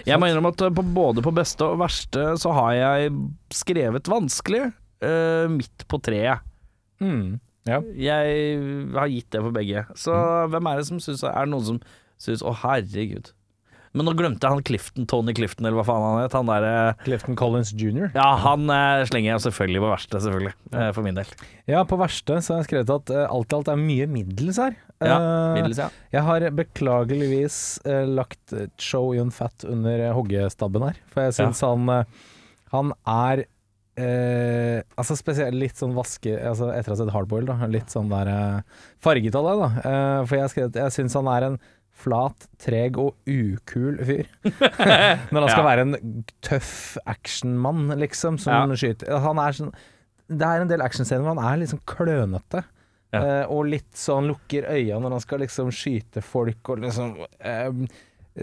[0.08, 3.10] Jeg må innrømme at på både på beste og verste så har jeg
[3.52, 6.40] skrevet vanskelig uh, midt på treet.
[7.02, 7.36] Mm.
[7.68, 7.82] Ja.
[7.98, 8.60] Jeg
[8.94, 9.82] har gitt det for begge.
[9.98, 10.14] Så
[10.48, 11.80] hvem er det som syns Er det noen som
[12.16, 13.32] syns Å, herregud.
[13.96, 16.34] Men nå glemte jeg han Clifton, Tony Clifton, eller hva faen han het.
[16.36, 16.66] Han der,
[17.06, 18.10] Clifton Collins jr.
[18.14, 20.52] Ja, han eh, slenger jeg selvfølgelig på verste, selvfølgelig.
[20.76, 21.32] eh, for min del.
[21.70, 24.60] Ja, på verste så har jeg skrevet at eh, alt i alt er mye middels
[24.60, 24.76] her.
[25.04, 25.16] Ja,
[25.56, 25.90] middels, ja.
[26.14, 27.56] Jeg har beklageligvis
[28.08, 32.24] lagt Show Yun Fat under hoggestabben her, for jeg syns han eh,
[32.72, 33.42] Han er
[34.00, 37.58] eh, Altså spesielt litt sånn vaske altså Etter å ha sett Hardboil, da.
[37.70, 39.68] Litt sånn der eh, farget av det, da.
[39.90, 41.58] Eh, for jeg skrevet Jeg syns han er en
[41.96, 44.26] flat, treg og ukul fyr.
[45.32, 45.66] Når han skal Ja.
[45.70, 49.70] være en tøff actionmann, liksom, som skyter Han er sånn
[50.28, 52.64] Det er en del actionscener hvor han er litt sånn klønete.
[53.14, 53.20] Ja.
[53.22, 57.70] Eh, og litt sånn lukker øya når han skal liksom skyte folk og liksom eh,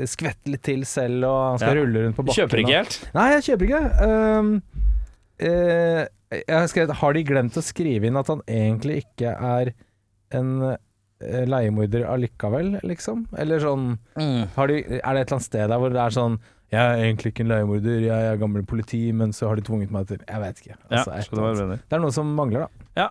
[0.09, 1.81] skvette litt til selv, og han skal Ja.
[1.83, 2.39] rulle rundt på bakken.
[2.47, 2.95] Kjøper ikke helt.
[3.13, 3.83] Nei, jeg kjøper ikke.
[4.07, 4.53] Um,
[5.43, 9.73] eh, jeg har skrevet Har de glemt å skrive inn at han egentlig ikke er
[10.33, 10.55] en
[11.49, 13.25] leiemorder allikevel, liksom?
[13.39, 13.95] Eller sånn
[14.55, 16.37] har de, Er det et eller annet sted der hvor det er sånn
[16.73, 19.93] Jeg er egentlig ikke en leiemorder, jeg er gammel politi, men så har de tvunget
[19.93, 20.77] meg til Jeg vet ikke.
[20.89, 23.09] Altså, ja, det, være det er noe som mangler, da.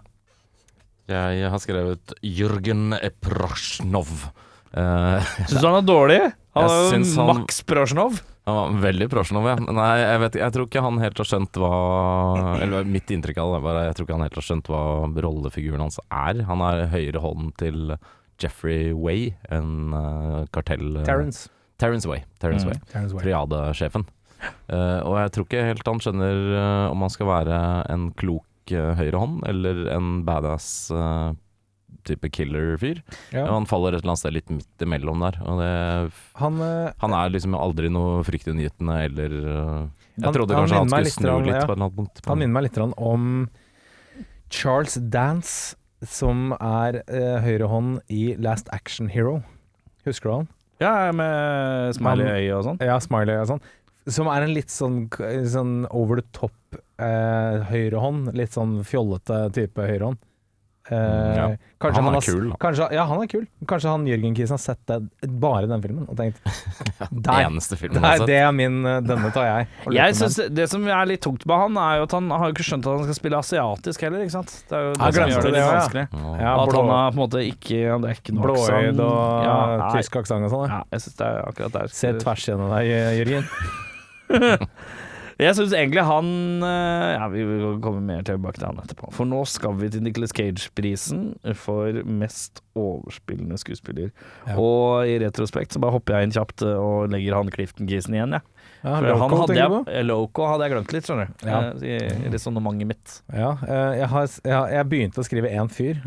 [1.11, 4.11] Jeg har skrevet Jørgen Prasjnov.
[4.73, 6.21] Uh, Syns du han er dårlig?
[6.57, 8.21] Han er jo Max Prosjnov.
[8.49, 9.55] Han var veldig Prosjnov, ja.
[9.63, 11.75] Nei, jeg, vet, jeg tror ikke han helt har skjønt hva
[12.65, 14.83] Eller mitt inntrykk av det er bare Jeg tror ikke han helt har skjønt hva
[15.27, 16.43] rollefiguren hans er.
[16.49, 17.95] Han er høyre hånd til
[18.43, 20.97] Jeffrey Way, en uh, kartell...
[21.07, 21.47] Terence.
[21.79, 22.25] Terence Way.
[22.43, 22.81] Way.
[22.91, 23.23] Terrence Way.
[23.23, 24.09] Triadesjefen.
[24.67, 27.61] Uh, og jeg tror ikke helt han skjønner uh, om han skal være
[27.93, 31.31] en klok uh, høyrehånd eller en badass eh,
[32.05, 33.03] type killer-fyr.
[33.33, 33.47] Ja.
[33.51, 35.39] Han faller et eller annet sted litt midt imellom der.
[35.47, 40.55] Og det, Han, eh, han er liksom aldri noe fryktinngytende eller eh, Jeg Han- trodde
[40.55, 41.61] kanskje han han skulle litt snu om- litt ja.
[41.67, 42.25] på et eller annet punkt.
[42.27, 43.49] Han minner meg litt om
[44.51, 49.43] Charles Dance, som er eh, høyrehånd i Last Action Hero.
[50.05, 50.49] Husker du han?
[50.83, 52.81] Ja, med smiley-øye og sånn.
[52.83, 53.61] Ja, Smiley og sånn.
[54.11, 55.05] Som er en litt sånn,
[55.47, 56.53] sånn over the top
[56.99, 58.33] eh, høyrehånd.
[58.35, 60.19] Litt sånn fjollete type høyrehånd.
[60.91, 61.45] Eh, Mm, ja.
[61.79, 62.57] kanskje Han er har, kul, da.
[62.59, 63.45] Kanskje, ja, han er kul.
[63.71, 64.97] Kanskje han Jørgen Kisen har sett det,
[65.41, 66.41] bare den filmen og tenkt
[67.27, 67.45] Der!
[67.47, 69.69] Eneste filmen Der, han har det er min eh, Denne tar jeg.
[70.01, 72.57] Jeg synes Det som er litt tungt med han, er jo at han har jo
[72.57, 74.57] ikke skjønt at han skal spille asiatisk heller, ikke sant.
[74.73, 76.05] Det er jo det Han som gjør det det, litt vanskelig.
[76.11, 76.35] Ja.
[76.43, 79.57] Ja, at han er på en måte ikke Han er ikke noe Blåøyd og ja,
[79.95, 80.67] tysk aksent og sånn.
[80.75, 81.95] Ja, jeg synes det er akkurat der.
[82.03, 82.91] Se tvers gjennom deg,
[83.23, 83.49] Jørgen.
[85.43, 86.29] Jeg syns egentlig han
[86.67, 89.11] eh, Ja, vi vil komme mer tilbake til han etterpå.
[89.15, 94.11] For nå skal vi til Nicholas Cage-prisen for mest overspillende skuespiller.
[94.49, 94.57] Ja.
[94.61, 98.39] Og i retrospekt så bare hopper jeg inn kjapt eh, og legger han Clifton-kisen igjen,
[98.39, 98.49] jeg.
[98.83, 101.45] Ja, Ja, Loco, hadde jeg, eh, Loco hadde jeg glemt litt, skjønner du.
[101.47, 101.61] Ja.
[101.79, 103.19] I, I resonnementet mitt.
[103.31, 103.53] Ja,
[103.95, 106.01] jeg, har, jeg, jeg begynte å skrive én fyr.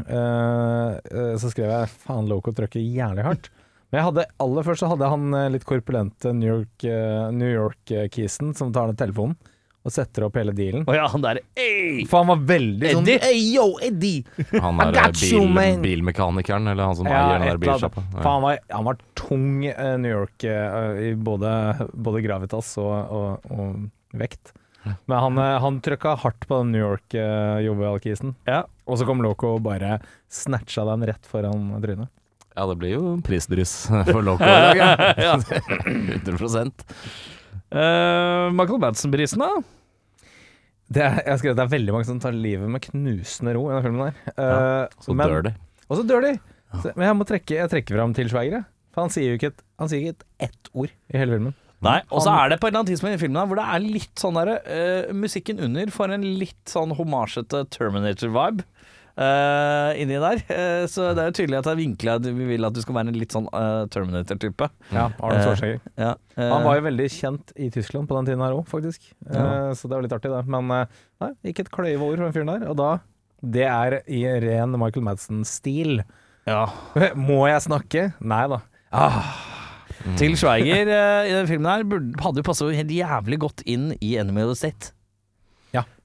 [1.39, 3.52] så skrev jeg faen, Loco trykker jævlig hardt.
[3.95, 7.47] Men jeg hadde, aller først så hadde jeg han eh, litt korpulente New York-kisen New
[7.47, 9.38] York-kisen som tar ned telefonen
[9.86, 10.84] og setter opp hele dealen.
[10.84, 12.01] Oh, ja, han der Ey!
[12.10, 13.21] For han var veldig sånn Eddie?
[13.23, 14.25] Hey, yo, Eddie!
[14.65, 15.79] Han er you, bil, man.
[15.86, 18.03] bilmekanikeren, eller han som Ja, eier den der bilsjappa.
[18.17, 18.23] Ja.
[18.25, 21.53] han var, han var tung uh, New York uh, i både,
[21.93, 24.51] både gravitas og, og, og vekt.
[25.08, 28.36] Men han, eh, han trykka hardt på den New York-jovial-kisen.
[28.45, 28.65] Ja.
[28.86, 29.95] Og så kom Loco og bare
[30.29, 32.12] snatcha den rett foran trynet.
[32.55, 33.73] Ja, det blir jo prisdryss
[34.11, 35.35] for Loco i dag, ja.
[36.23, 36.71] 100
[37.75, 39.47] Uh, Michael Madsen-prisen, da?
[40.95, 43.65] Det er, jeg har skrevet, det er veldig mange som tar livet med knusende ro
[43.65, 44.05] i denne filmen.
[44.05, 44.35] der.
[44.37, 45.53] Uh, ja, Så men- dør de.
[45.89, 46.31] Og så dør de!
[46.83, 48.63] Så, men jeg må trekke, jeg trekker fram til Schweiger.
[48.95, 51.57] For han sier jo ikke et, han sier ikke et ett ord i hele filmen.
[51.83, 53.65] Nei, og så er det på et eller annet tidspunkt i filmen her hvor det
[53.75, 58.63] er litt sånn der, uh, Musikken under får en litt sånn homasjete Terminator-vibe.
[59.17, 60.41] Eh, inni der.
[60.49, 62.82] Uh, så det er jo tydelig at det er vinkla at vi vil at du
[62.84, 64.67] skal være en litt sånn uh, Terminator-type.
[64.91, 65.82] Ja, Arnold Schwarzenegger.
[66.01, 69.08] Ja, Han var jo veldig kjent i Tyskland på den tiden her òg, faktisk.
[69.30, 69.45] Ja.
[69.45, 70.43] Eh, så det var litt artig, det.
[70.51, 72.65] Men nei, ikke et kløyve ord fra den fyren der.
[72.71, 72.89] Og da
[73.45, 76.01] Det er i ren Michael Madsen-stil.
[76.49, 76.65] ja.
[77.28, 78.08] Må jeg snakke?
[78.19, 78.60] Nei da.
[78.95, 79.21] Ah,
[80.19, 80.88] Til Schweiger
[81.25, 84.54] i den filmen her burde, hadde jo passa helt jævlig godt inn i Enemy of
[84.54, 84.91] the State.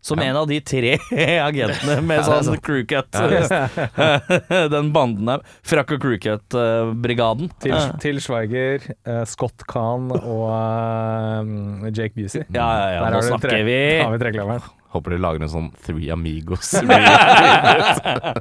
[0.01, 0.07] Ja.
[0.09, 0.95] Som en av de tre
[1.45, 3.13] agentene med sånn crew cut.
[4.73, 5.43] den banden der.
[5.61, 7.51] Frakk og crew cut-brigaden.
[7.61, 12.47] til, til Schweiger, eh, Scott Kahn og eh, Jake Busey.
[12.49, 13.77] Ja, ja, ja, nå snakker vi.
[14.01, 14.65] Har vi treklaveren.
[14.97, 16.73] Håper de lager en sånn Three Amigos.
[16.81, 18.33] Ja,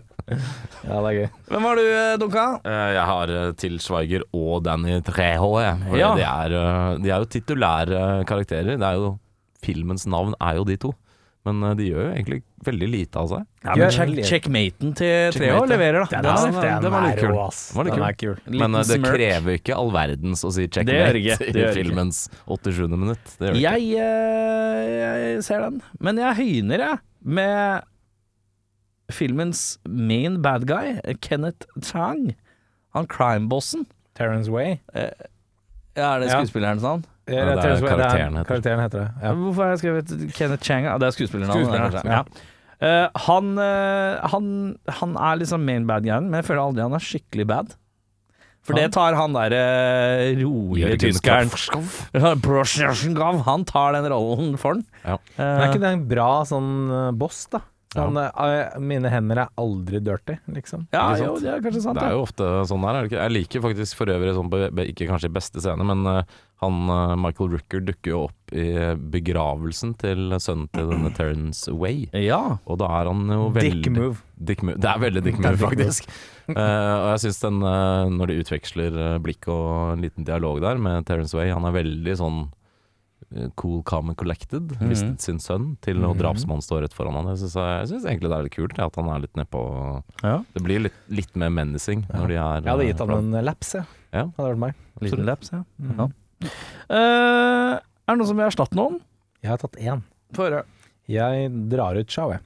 [0.88, 1.28] det er gøy.
[1.52, 2.46] Hvem har du, eh, Dunka?
[2.66, 5.52] Eh, Jeg har til Schweiger og Danny Treho.
[5.60, 5.76] Ja.
[6.16, 6.50] De, er,
[7.04, 8.80] de er jo titulære karakterer.
[8.80, 9.12] Det er jo,
[9.62, 10.96] filmens navn er jo de to.
[11.48, 13.44] Men eh, de gjør jo egentlig veldig lite av seg.
[13.64, 16.20] Ja, men check, checkmaten til Treo leverer, da.
[16.20, 17.32] Den Den er- den var litt kul.
[17.32, 18.08] Den var litt Den kul.
[18.10, 18.58] er kul.
[18.60, 19.14] Men eh, det smirk.
[19.16, 21.54] krever ikke all verdens å si checkmate det ikke.
[21.56, 22.90] Det i filmens 87.
[22.98, 23.24] minutt.
[23.40, 23.72] Det gjør det ikke.
[23.72, 25.82] Jeg, eh, jeg ser den.
[26.00, 27.84] Men jeg høyner, jeg, med
[29.12, 32.36] filmens main bad guy, Kenneth Chang.
[32.94, 33.88] Han crimebossen.
[34.16, 34.82] Terence Way.
[35.98, 36.38] Ja, er det Ja.
[36.42, 37.04] skuespillerens navn?
[37.28, 38.46] Eh, Ja, det er karakteren heter.
[38.46, 39.10] karakteren heter det.
[39.24, 39.34] Ja.
[39.34, 40.84] Hvorfor har jeg skrevet Kenneth Chang?
[40.86, 41.66] Ja, det er skuespillernavnet.
[41.66, 42.06] Skuespilleren, kanskje.
[42.06, 42.24] ja.
[42.24, 42.24] Ja.
[42.82, 46.94] Eh, han, eh, han, han er liksom main bad guyen, men jeg føler aldri han
[46.94, 47.76] er skikkelig bad.
[48.64, 51.50] For det tar han der uh, rolige Jørgen tyskeren.
[53.46, 54.84] Han tar den rollen for han.
[55.06, 55.18] Ja.
[55.38, 57.62] Men er Eh, ikke det en bra sånn eh, boss, da?
[57.90, 60.84] Sånn, eh, mine hender er aldri dirty, liksom.
[60.94, 61.98] ja, det jo, det er kanskje sant.
[61.98, 63.18] Det er jo ofte sånn er ikke?
[63.18, 64.52] Jeg liker faktisk for øvrig sånn,
[64.84, 68.68] ikke kanskje i beste scene, men eh, han eh, Michael Rooker dukker jo opp i
[69.16, 72.12] begravelsen til sønnen til denne Terence Way.
[72.14, 72.60] Ja.
[72.70, 74.22] Og da er han jo veldig Dick move.
[74.38, 74.78] Dick move.
[74.78, 76.14] Det er veldig dick move, faktisk.
[76.54, 77.60] uh, og jeg syns den,
[78.20, 82.18] når de utveksler blikk og en liten dialog der med Terence Way, han er veldig
[82.22, 82.42] sånn
[83.56, 84.72] cool, calm and collected.
[84.80, 84.90] Mhm.
[84.90, 87.28] Mistet sin sønn til noe drapsmannen drapsmann står rett foran han.
[87.34, 87.58] Jeg syns,
[87.92, 89.62] synes egentlig det er litt kult ja, at han er litt nedpå
[90.24, 90.38] ja.
[90.56, 93.46] Det blir litt, litt mer menacing når de er Jeg hadde eh, gitt han en
[93.46, 93.86] laps, jeg.
[94.16, 94.26] Ja.
[94.26, 94.82] Hadde vært meg.
[95.06, 95.64] Liten laps, ja.
[95.78, 96.00] Mhm.
[96.00, 96.10] Ja.
[96.90, 99.00] uh, er det noen som vil erstatte noen?
[99.44, 100.04] Jeg har tatt én.
[100.36, 100.64] Få høre.
[101.10, 102.42] Jeg drar ut Chau, jeg.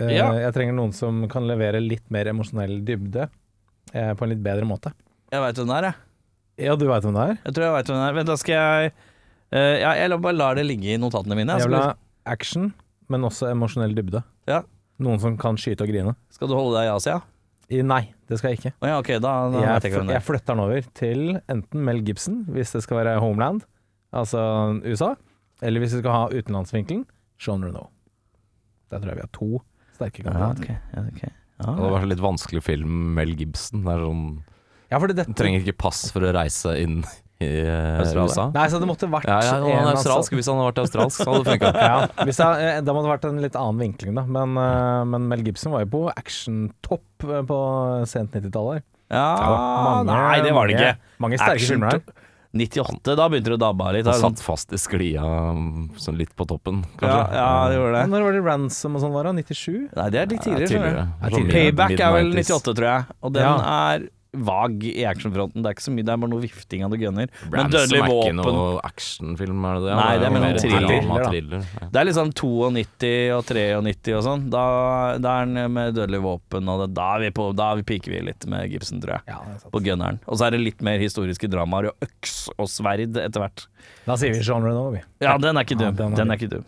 [0.00, 0.32] Uh, Ja.
[0.34, 4.66] Jeg trenger noen som kan levere litt mer emosjonell dybde uh, på en litt bedre
[4.68, 4.92] måte.
[5.30, 6.02] Jeg veit hvem det er, jeg.
[6.66, 7.38] Ja, du veit hvem det er?
[7.44, 8.16] Jeg tror jeg vet hvem det er.
[8.16, 8.92] Vent, da skal jeg
[9.52, 11.58] eh, ja, Jeg bare lar det ligge i notatene mine.
[11.58, 11.94] Jeg vil ha
[12.26, 12.72] action,
[13.08, 14.22] men også emosjonell dybde.
[14.50, 14.62] Ja.
[14.98, 16.14] Noen som kan skyte og grine.
[16.32, 17.20] skal du holde deg i Asia?
[17.68, 18.70] I, nei, det skal jeg ikke.
[18.80, 20.24] Oh, ja, okay, da, da Jeg, jeg det jeg er.
[20.24, 23.64] flytter den over til enten Mel Gibson, hvis det skal være Homeland,
[24.14, 24.38] altså
[24.86, 25.14] USA,
[25.66, 27.02] eller hvis vi skal ha utenlandsvinkelen,
[27.42, 27.90] Sean Renault.
[28.90, 29.48] Der tror jeg vi har to
[29.96, 30.78] sterke Ja, kandidater.
[31.10, 31.32] okay.
[31.58, 31.74] ja.
[31.74, 33.82] Det var en litt vanskelig film, Mel Gibson.
[33.82, 34.22] Det er sånn,
[34.92, 37.00] Ja, fordi dette trenger ikke pass for å reise inn
[37.44, 38.46] i eh, USA.
[38.54, 40.32] Nei, så det måtte vært Ja, ja, han en er en, australsk.
[40.38, 41.72] Hvis han hadde vært australsk, så hadde det funka.
[41.90, 44.24] Ja, hvis eh, da måtte det vært en litt annen vinkling, da.
[44.24, 47.58] Men, eh, men Mel Gibson var jo på actiontopp på
[48.08, 48.86] sent 90-tallet.
[49.12, 50.94] Ja, nei, det var det ikke.
[51.22, 52.06] Mange sterke filmer her.
[52.56, 54.06] 98, da begynte det å dabbe litt.
[54.08, 54.36] Han sånn.
[54.38, 55.20] satt fast i sklia
[55.52, 57.36] mm, sånn litt på toppen, Ja, kanskje.
[57.36, 58.04] ja, det gjorde det.
[58.14, 59.34] Når var det Ransom og sånn, var det?
[59.44, 59.74] 97?
[59.98, 60.70] Nei, det er litt Ja, tidligere.
[60.70, 61.02] tidligere.
[61.04, 61.52] Ja, Sånn tidligere.
[61.58, 63.04] Payback er vel 98, tror jeg.
[63.20, 63.54] Og den Ja.
[63.92, 64.08] er
[64.46, 65.62] vag i actionfronten.
[65.62, 67.30] Det er ikke så mye, det er bare noe vifting av det gunner.
[67.46, 69.96] Men Ransom Dødelig er ikke våpen noe actionfilm, er det det?
[70.00, 71.26] Nei, det er mer mer noe thriller.
[71.30, 71.66] thriller.
[71.80, 71.88] Ja.
[71.94, 74.46] Det er liksom 92 og 93 og sånn.
[74.52, 74.64] Da,
[75.22, 77.86] da er den med dødelig våpen, og det, da, er vi på, da er vi
[77.94, 79.26] piker vi litt med Gibson, tror jeg.
[79.32, 79.68] Ja.
[79.72, 80.20] På gunneren.
[80.26, 83.66] Og så er det litt mer historiske dramaer og øks og sverd etter hvert.
[84.06, 85.02] Da sier vi genre nå, vi.
[85.24, 85.96] Ja, den er ikke Ja, dum.
[85.96, 86.66] den er Den er ikke dum.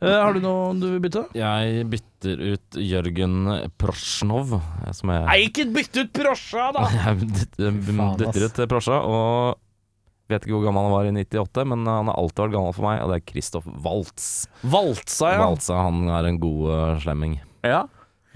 [0.00, 1.26] Eh, har du noe du vil bytte?
[1.36, 3.34] Jeg bytter ut Jørgen
[3.80, 6.86] Prosjnov, eh, som er Nei, ikke bytte ut Prosja, da!
[7.06, 9.60] Jeg dytter ut Prosja, og
[10.30, 12.86] vet ikke hvor gammel han var i 98, men han har alltid vært gammel for
[12.86, 14.26] meg, og det er Christoph Waltz.
[14.62, 15.44] Valtsa, ja.
[15.44, 17.40] Waltza, han er en god uh, slemming.
[17.66, 17.86] ja.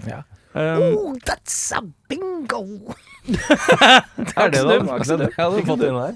[0.05, 0.25] Ja.
[0.55, 2.61] Um, that's a bingo!
[3.27, 4.99] det er det, da.
[5.03, 6.15] Jeg hadde fått inn der.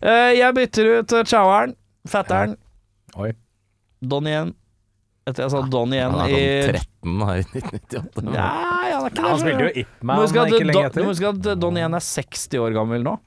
[0.00, 1.76] Uh, jeg bytter ut uh, choweren,
[2.08, 2.56] fatteren,
[3.18, 3.32] Oi.
[4.00, 4.54] Don igjen.
[5.28, 8.22] Etter jeg sa Don igjen Han i er sånn 13 her i 1998.
[8.24, 9.26] Nei, han er ikke det.
[9.26, 9.80] Han spilte jo skjønner du.
[9.80, 11.04] Ip Du må Man huske at ikke lenge Don- du etter.
[11.04, 13.18] må huske at Don igjen er 60 år gammel nå.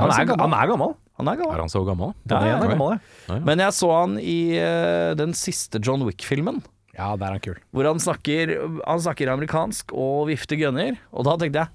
[0.00, 0.40] Han er, gammel.
[0.48, 0.92] han er gammel.
[1.20, 2.14] Han er Er han så gammel?
[2.24, 3.38] Don Ja, er gammel, ja.
[3.44, 6.62] Men jeg så han i uh, den siste John Wick-filmen.
[6.96, 7.58] Ja, der er han kul.
[7.76, 8.54] Hvor han snakker,
[8.86, 10.96] han snakker amerikansk og vifter gunner.
[11.12, 11.68] Og da tenkte jeg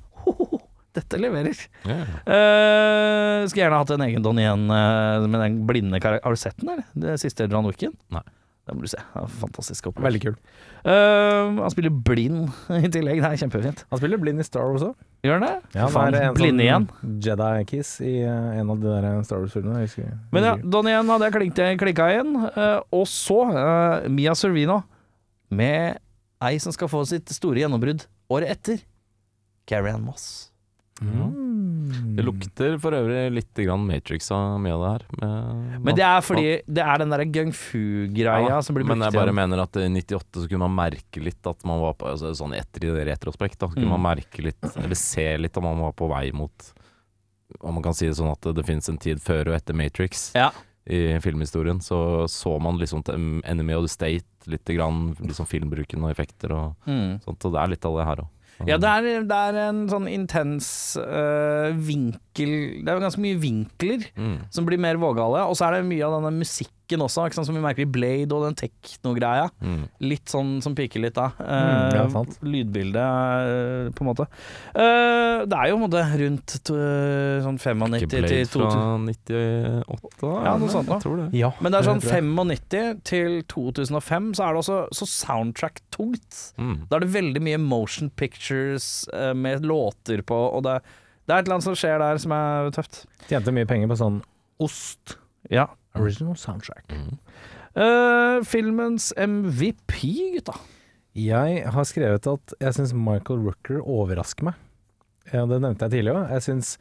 [0.95, 1.60] dette leverer.
[1.86, 2.15] Yeah.
[2.25, 6.25] Uh, skulle gjerne hatt en egen Don igjen med den blinde karakter.
[6.25, 6.89] Har du sett den, eller?
[6.93, 7.93] Det siste John Wicken?
[8.13, 8.25] Nei.
[8.65, 9.01] Det må du se.
[9.38, 10.08] Fantastisk opplegg.
[10.08, 10.38] Veldig kul.
[10.86, 12.47] Uh, han spiller blind
[12.79, 13.21] i tillegg.
[13.21, 13.84] Det er kjempefint.
[13.91, 14.95] Han spiller blind i Star Wars òg.
[15.25, 15.51] Gjør han det?
[15.77, 16.88] Ja, Faen, han er en blind igjen.
[16.89, 19.86] sånn Jedi-kiss i uh, en av de der Star Wars-filmene.
[20.34, 22.34] Men ja, Don igjen hadde jeg klikka igjen.
[22.58, 23.39] Uh, og så
[24.10, 24.81] Mia Servino
[25.53, 26.01] med
[26.45, 28.81] ei som skal få sitt store gjennombrudd året etter.
[29.69, 30.49] Carrie Ann Moss.
[31.01, 32.15] Mm.
[32.15, 35.05] Det lukter for øvrig litt grann Matrix av mye av det her.
[35.19, 38.97] med- Men det er fordi det er den derre gung fu-greia Ja, som blir brukt
[38.97, 39.36] Men jeg bare igjen.
[39.36, 42.55] mener at i 98 så kunne man merke litt at man var på altså, Sånn
[42.55, 43.99] etter i retrospekt, da, så kunne Mm.
[43.99, 46.73] man merke litt, eller se litt om man var på vei mot
[47.62, 50.31] Om man kan si det sånn at det, finnes en tid før og etter Matrix
[50.34, 50.49] Ja.
[50.88, 51.79] i filmhistorien.
[51.79, 56.51] Så så man liksom til Enemy of the State, litt grann liksom filmbruken og effekter
[56.51, 57.21] og Mm.
[57.23, 57.45] sånt.
[57.45, 58.27] Og det er litt av det her òg.
[58.63, 60.67] Ja, det er, det er en sånn intens
[61.01, 62.53] øh, vinkel
[62.85, 64.37] Det er jo ganske mye vinkler Mm.
[64.49, 65.43] som blir mer vågale.
[65.49, 67.86] Og så er det mye av denne musikken også, ikke sant, som vi merker i
[67.89, 69.50] Blade og den tekno-greia.
[69.62, 69.88] Mm.
[70.02, 71.32] Litt sånn som piker litt, da.
[71.39, 72.26] Mm, ja, Eh.
[72.45, 74.28] Lydbildet, eh, på en måte.
[74.76, 76.76] Eh, det er jo på en måte rundt to-
[77.45, 78.71] sånn 95 Ikke til Blade 2000.
[78.71, 80.21] fra 98?
[80.21, 80.43] da?
[80.45, 80.93] Ja, noe sånt da.
[80.93, 81.34] Jeg tror det.
[81.34, 86.54] Ja, Men det er sånn 95 til 2005, så er det også så soundtrack-tungt.
[86.58, 86.88] Mm.
[86.89, 90.82] Da er det veldig mye motion pictures med låter på, og det,
[91.28, 93.06] det er et eller annet som skjer der som er tøft.
[93.30, 94.21] Tjente mye penger på sånn
[94.62, 95.17] ost.
[95.50, 95.67] Ja.
[95.99, 96.88] Original soundtrack.
[96.91, 97.17] Mm.
[97.75, 99.99] Uh, filmens MVP,
[100.38, 100.55] gutta.
[101.15, 104.60] Jeg har skrevet at jeg syns Michael Rooker overrasker meg.
[105.31, 106.27] Ja, det nevnte jeg tidligere.
[106.36, 106.75] Jeg syns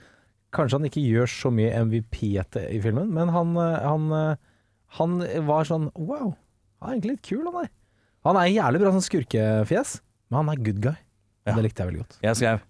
[0.54, 4.36] kanskje han ikke gjør så mye MVP etter i filmen, men han, eh, han, eh,
[4.98, 5.16] han
[5.48, 6.34] var sånn wow,
[6.80, 7.72] han er egentlig litt kul, han der.
[8.24, 9.98] Han er jævlig bra sånn skurkefjes,
[10.30, 10.96] men han er good guy.
[11.44, 11.56] Ja.
[11.56, 12.18] Det likte jeg veldig godt.
[12.24, 12.62] Jeg skrev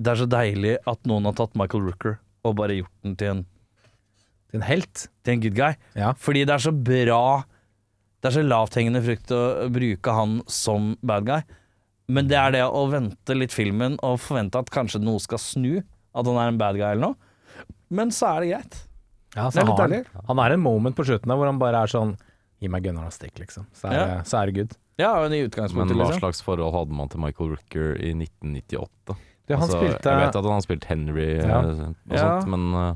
[0.00, 2.16] Det er så deilig at noen har tatt Michael Rooker
[2.46, 3.42] og bare gjort den til en,
[4.54, 5.08] En helt.
[5.24, 5.74] til en good guy.
[5.94, 6.12] Ja.
[6.18, 7.44] Fordi det er så bra
[8.20, 11.40] Det er så lavthengende frukt å bruke han som bad guy.
[12.08, 15.82] Men det er det å vente litt filmen og forvente at kanskje noe skal snu.
[16.14, 17.16] At han er en bad guy eller noe.
[17.88, 18.80] Men så er det greit.
[19.36, 21.84] Ja, Det er litt han, han er en moment på slutten der hvor han bare
[21.84, 22.16] er sånn
[22.60, 23.64] Gi meg gunneren og stikk, liksom.
[23.72, 24.16] Så er, Ja.
[24.22, 24.72] så er det good.
[25.00, 26.18] Ja, men i Men hva liksom.
[26.20, 29.16] slags forhold hadde man til Michael Rooker i 1998?
[29.48, 31.60] Det, han Altså, spilte Jeg vet at han har spilt Henry Ja.
[31.62, 32.40] eh, og Ja.
[32.40, 32.94] sånt, men uh,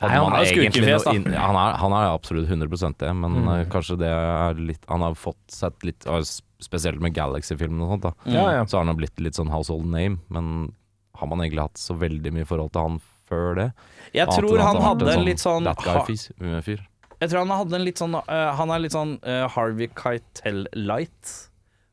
[0.00, 1.12] Nei, han er skurkefjes, da.
[1.14, 3.48] inn, han, er, han er absolutt 100 det, men Mm.
[3.48, 6.22] uh, kanskje det er litt Han har fått sett litt uh,
[6.60, 8.12] Spesielt med Galaxy-filmen og sånt, da.
[8.24, 8.34] Mm.
[8.34, 8.64] Ja, ja.
[8.68, 10.72] Så har han blitt litt sånn household name, men
[11.16, 13.66] har man egentlig hatt så veldig mye forhold til han før det?
[14.12, 16.82] Jeg Annet tror han, han hadde en litt sånn That guy-fyr.
[17.20, 19.88] Jeg tror han hadde en litt sånn uh, Han er litt sånn eh, Harvey
[20.50, 21.32] Keitel-light,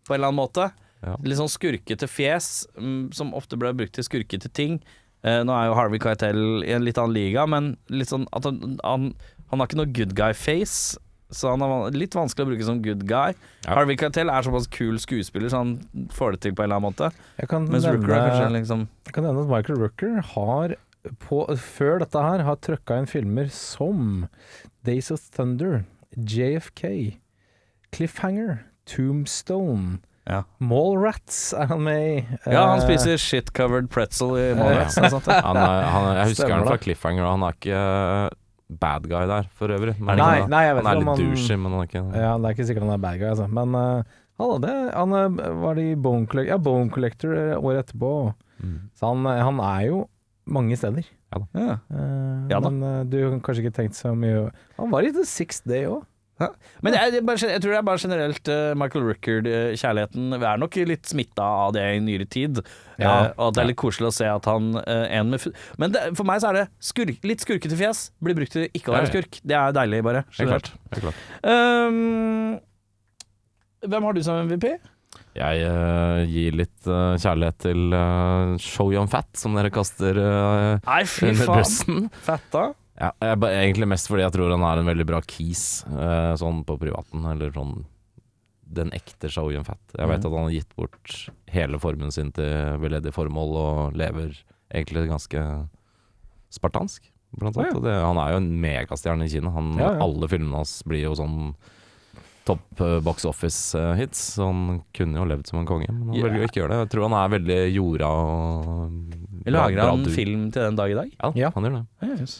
[0.08, 0.70] på en eller annen måte.
[1.04, 1.16] Ja.
[1.24, 4.80] Litt sånn skurkete fjes, um, som ofte ble brukt til skurkete ting.
[5.26, 8.46] Eh, nå er jo Harvey Keitel i en litt annen liga, men litt sånn at
[8.48, 9.12] han, han,
[9.52, 10.98] han har ikke noe good guy-face.
[11.34, 13.34] Så han er litt vanskelig å bruke som good guy.
[13.66, 13.74] Ja.
[13.76, 15.74] Harvey Keitel er såpass kul skuespiller, så han
[16.16, 17.10] får det til på en eller annen måte.
[17.42, 20.78] Jeg kan Mens Rooker er kanskje liksom jeg kan nevne at Michael Rooker har
[21.24, 24.28] på, før dette her har trøkka inn filmer som
[24.88, 25.82] Days of Thunder,
[26.16, 27.18] JFK,
[27.96, 32.16] Cliffhanger, Tombstone, Ja, Mallrats er han med i.
[32.52, 34.98] ja han Eh, spiser shit-covered pretzel i Mallrats.
[35.00, 35.10] Ja.
[35.14, 35.26] sånt.
[35.32, 36.78] Han er, han er, jeg husker Stemmer han fra.
[36.84, 38.38] Cliffhanger, og han er ikke eh,
[38.84, 39.96] bad guy der for øvrig.
[40.04, 42.04] Men Nei, nei, jeg vet han er ikke litt han- douchey, men han er ikke
[42.20, 43.48] Ja, det er ikke sikkert han er bad guy, altså.
[43.48, 44.04] Men uh,
[44.38, 48.12] han hadde Han eh, var det i Bone Collector, ja, Bone Collector eh, året etterpå.
[48.62, 48.76] Mm.
[49.00, 50.04] Så han, eh, han er jo
[50.48, 51.08] mange steder.
[51.34, 51.40] Ja.
[51.56, 51.80] da.
[52.52, 52.70] Ja da.
[52.70, 54.46] men uh, du har kanskje ikke tenkt så mye
[54.78, 56.04] Han var i The Sixth Day òg.
[56.86, 60.60] Men jeg, jeg, bare, jeg tror det er bare generelt uh, Michael Rooker-kjærligheten Vi er
[60.62, 62.62] nok litt smitta av det i nyere tid.
[62.98, 63.10] Ja.
[63.10, 65.48] uh, og at det er litt koselig å se at han eh,
[65.82, 68.94] Men det, for meg så er det skurk, litt skurkete fjes blir brukt til ikke
[68.94, 69.42] å være skurk.
[69.42, 70.24] Det er deilig, bare.
[70.38, 70.72] Klart.
[70.98, 71.26] Klart.
[71.42, 72.58] Um,
[73.86, 74.72] hvem har du som MVP?
[75.38, 80.82] Jeg uh, gir litt uh, kjærlighet til uh, Show Young Fat, som dere kaster uh,
[80.88, 81.62] Nei, fy faen.
[81.62, 82.10] bussen.
[82.98, 86.64] Ja, jeg, egentlig mest fordi jeg tror han er en veldig bra kis, eh, sånn
[86.66, 87.84] på privaten, eller sånn
[88.68, 89.80] den ekte Young Fat.
[89.94, 90.26] Jeg vet mm.
[90.28, 91.14] at han har gitt bort
[91.54, 94.34] hele formuen sin til veldedig formål, og lever
[94.74, 95.44] egentlig ganske
[96.52, 97.08] spartansk,
[97.38, 97.72] blant annet.
[97.72, 97.86] Ja, ja.
[97.86, 99.54] Det, han er jo en megastjerne i Kina.
[99.56, 100.04] Han, Ja, ja.
[100.04, 101.54] Alle filmene hans blir jo sånn
[102.48, 106.28] topp eh, box office-hits, så han kunne jo levd som en konge, men han yeah.
[106.28, 106.84] velger å ikke gjøre det.
[106.86, 111.12] Jeg tror han er veldig jorda og lager han film til den dag i dag?
[111.18, 111.52] Ja, Ja.
[111.56, 111.86] han gjør det.
[112.08, 112.40] Yes.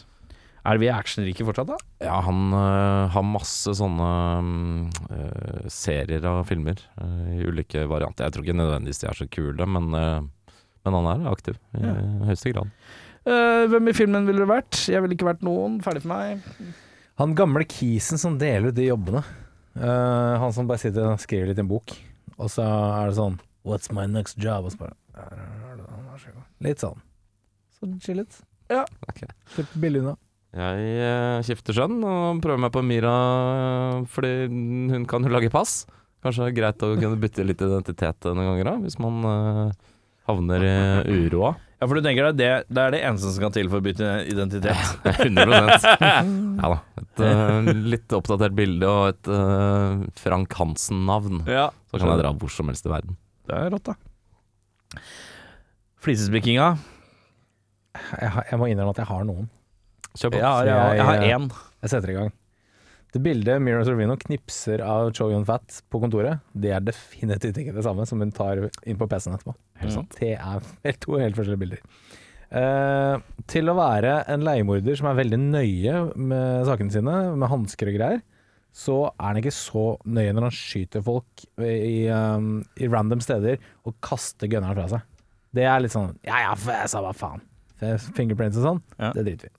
[0.68, 1.76] Er vi actionrike fortsatt, da?
[2.04, 4.08] Ja, han uh, har masse sånne
[5.08, 8.26] øh, serier av filmer uh, i ulike varianter.
[8.28, 11.94] Jeg tror ikke nødvendigvis de er så kule, men, men han er aktiv i Ja.
[12.28, 12.74] høyeste grad.
[13.28, 14.76] Eh, hvem i filmen ville du vært?
[14.88, 15.80] Jeg ville ikke vært noen.
[15.84, 16.44] Ferdig for meg.
[17.20, 19.20] Han gamle kisen som deler ut de jobbene.
[19.76, 21.92] Eh, han som bare sitter og skriver litt i en bok,
[22.38, 23.36] og så er det sånn
[23.68, 24.64] What's my next job?
[24.64, 24.96] Og så bare.
[26.64, 27.02] Litt sånn.
[27.76, 28.38] Så chill litt.
[28.72, 28.86] Ja.
[29.10, 29.26] Ok.
[29.54, 30.16] Slipp billig unna.
[30.56, 33.14] Jeg eh, skifter skjønn og prøver meg på Mira
[34.00, 35.82] eh, fordi hun kan jo lage pass.
[36.24, 39.76] Kanskje det er greit å kunne bytte litt identitet noen ganger da, hvis man eh,
[40.28, 41.52] havner i uroa.
[41.78, 43.84] Ja, for du tenker deg det, det er det eneste som skal til for å
[43.84, 44.80] bytte identitet.
[45.28, 46.00] 100%
[46.58, 46.78] Ja da.
[47.04, 51.44] Et eh, litt oppdatert bilde og et eh, Frank Hansen-navn.
[51.46, 53.14] Ja, Så kan jeg dra hvor som helst i verden.
[53.46, 54.98] det er rått, da.
[56.02, 56.66] Flisespikkinga.
[57.98, 59.46] Jeg, har- jeg må innrømme at jeg har noen.
[60.18, 60.38] Kjør på.
[60.42, 61.48] Jeg har, jeg, har- jeg har én.
[61.84, 62.32] Jeg setter i gang.
[63.14, 67.72] Det bildet Mira Sorvino knipser av Cho Yun Fat på kontoret, det er definitivt ikke
[67.72, 69.54] det samme som hun tar inn på PC-en etterpå.
[69.80, 70.16] Helt sant.
[70.18, 71.80] Det er helt, to helt forskjellige bilder.
[72.48, 73.14] Eh,
[73.48, 77.96] til å være en leiemorder som er veldig nøye med sakene sine, med hansker og
[77.96, 78.20] greier,
[78.78, 83.56] så er han ikke så nøye når han skyter folk i, um, i random steder
[83.88, 85.06] og kaster gunneren fra seg.
[85.56, 87.40] Det er litt sånn Ja ja, jeg sa hva faen.
[88.14, 89.14] Fingerprints og sånn, Ja.
[89.16, 89.57] det driter vi i.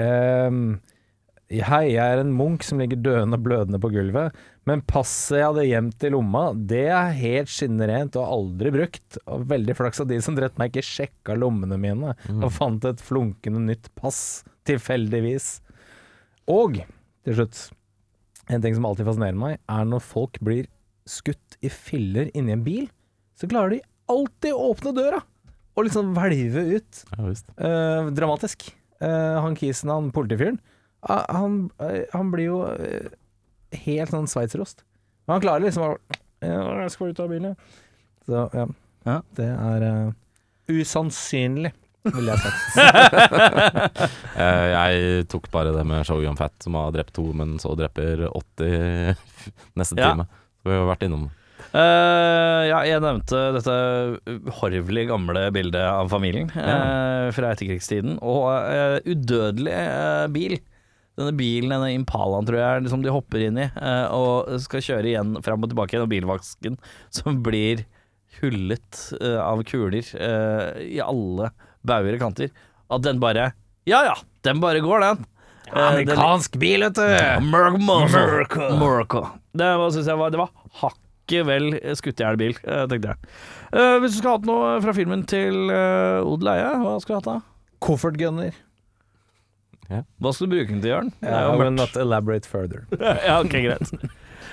[0.00, 0.64] Ehm,
[1.50, 4.36] Hei, jeg er en munk som ligger døende og blødende på gulvet,
[4.70, 9.18] men passet jeg hadde gjemt i lomma, det er helt skinnerent og aldri brukt.
[9.26, 13.02] Og veldig flaks at de som drepte meg ikke sjekka lommene mine og fant et
[13.02, 15.56] flunkende nytt pass, tilfeldigvis.
[16.54, 16.78] Og
[17.26, 17.64] til slutt,
[18.46, 20.70] en ting som alltid fascinerer meg, er når folk blir
[21.10, 22.86] skutt i filler inni en bil,
[23.34, 25.24] så klarer de alltid å åpne døra
[25.74, 27.06] og liksom hvelve ut.
[27.10, 27.32] Ja.
[27.58, 28.70] Eh, dramatisk.
[29.00, 30.58] Eh, han kisen, han politifyren,
[31.08, 33.08] ah, han, eh, han blir jo eh,
[33.86, 34.84] helt sånn sveitserost.
[35.26, 35.92] Men han klarer liksom å
[36.40, 37.56] ja, 'Jeg skal ut av bilen', jeg.
[38.26, 38.66] Så ja.
[39.06, 39.16] Ja.
[39.36, 40.12] Det er uh,
[40.68, 41.72] usannsynlig,
[42.04, 42.60] ville jeg sagt.
[44.40, 48.22] Eh, jeg tok bare det med Shogun Fat, som har drept to, men så dreper
[48.30, 49.16] 80
[49.80, 50.12] neste Ja.
[50.14, 50.24] time.
[50.62, 51.26] Så vi har vært innom
[51.70, 53.76] Eh, ja, jeg nevnte dette
[54.58, 58.18] horvelig gamle bildet av familien uh, fra etterkrigstiden.
[58.18, 59.76] Og uh, udødelig
[60.34, 60.58] bil.
[61.20, 63.66] Denne bilen, denne Impalaen, tror jeg, som de hopper inn i,
[64.14, 66.78] og skal kjøre igjen fram og tilbake gjennom bilvasken,
[67.12, 67.82] som blir
[68.38, 70.06] hullet av kuler
[70.80, 71.50] i alle
[71.84, 72.54] bauger og kanter.
[72.88, 73.50] At den bare
[73.90, 75.28] Ja ja, den bare går, den.
[75.74, 77.04] Amerikansk bil, vet du!
[78.70, 79.26] America.
[79.52, 81.09] Det var, synes jeg var, det var hakket
[81.46, 83.30] vel skutt i hjel bil, eh, tenkte jeg.
[83.72, 87.20] Eh, hvis du skulle hatt noe fra filmen til uh, Odel Eie, hva skulle du
[87.20, 87.36] hatt da?
[87.86, 88.52] Koffertgunner.
[89.90, 91.08] Hva skal du bruke den til, Jørn?
[91.24, 92.84] Ja, er I will not elaborate further.
[93.26, 93.90] ja, ok, greit.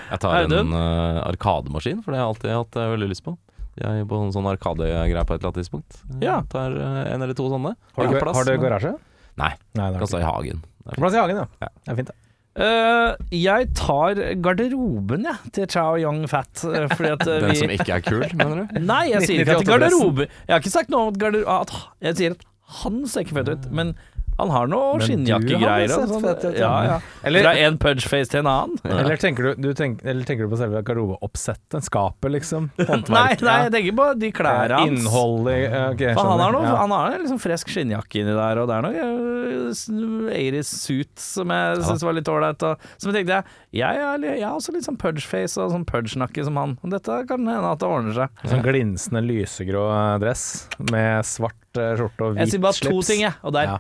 [0.08, 3.36] Jeg tar en uh, arkademaskin, for det har jeg alltid hatt uh, veldig lyst på.
[3.78, 6.00] Jeg er på en sånn arkadegreie på et eller annet tidspunkt.
[6.16, 6.40] Jeg Ja.
[6.50, 7.76] tar uh, en eller to sånne.
[7.98, 8.94] Har Jeg du, plass, har du garasje?
[9.38, 10.64] Nei, Nei, det plass i hagen.
[10.96, 11.46] Plass i hagen, ja.
[11.62, 11.70] Ja.
[11.86, 12.27] Det er fint, det.
[12.58, 16.64] Eh, jeg tar garderoben, jeg, til Chow Young Fat.
[16.66, 18.80] eh, Fordi at eh, Den vi som ikke er kul, mener du?
[18.92, 21.82] Nei, jeg sier ikke at 1998 garderobe Jeg har ikke sagt noe om at garderobe
[22.08, 22.48] Jeg sier at
[22.82, 23.94] han ser ikke fett ut, men
[24.38, 25.90] han har noe skinnjakkegreier.
[25.90, 26.26] har sånn.
[26.54, 26.72] Ja, ja.
[26.92, 26.98] ja.
[27.24, 28.78] Eller- Fra en punchface til en annen.
[28.86, 31.84] Eller, tenker du, du tenk, eller tenker du på selve garderobeoppsettet?
[31.88, 32.70] Skapet, liksom?
[32.78, 33.42] Nei, Håndverk?
[33.42, 34.92] nei, jeg tenker på de klærne hans.
[34.92, 36.76] Innholdet okay, For han har, noe, Ja.
[36.84, 41.52] han har en liksom frisk skinnjakke inni der, og det er noe Eiris suit som
[41.54, 42.62] jeg syns var litt ålreit.
[42.98, 46.58] Som Så tenkte jeg jeg jeg er også litt sånn pudgeface og sånn pudge-nakke som
[46.60, 46.78] han.
[46.88, 48.42] Dette kan hende at det ordner seg.
[48.48, 49.84] Sånn glinsende lysegrå
[50.22, 52.44] dress med svart eh, skjorte og hvit slips.
[52.48, 53.08] Jeg sier bare to slips.
[53.12, 53.78] ting, jeg, og der.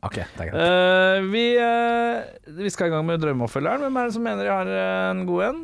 [0.00, 0.06] Ja.
[0.08, 0.60] Ok, det er greit.
[0.64, 3.82] Eh, vi, eh, vi skal i gang med Drømmeoppfølgeren.
[3.84, 5.58] Hvem er det som mener jeg har eh, en god en?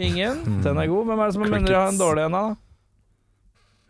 [0.00, 0.40] Ingen?
[0.64, 1.04] Den er god.
[1.10, 2.32] Hvem er det som mener jeg har en dårlig en?
[2.38, 2.44] da?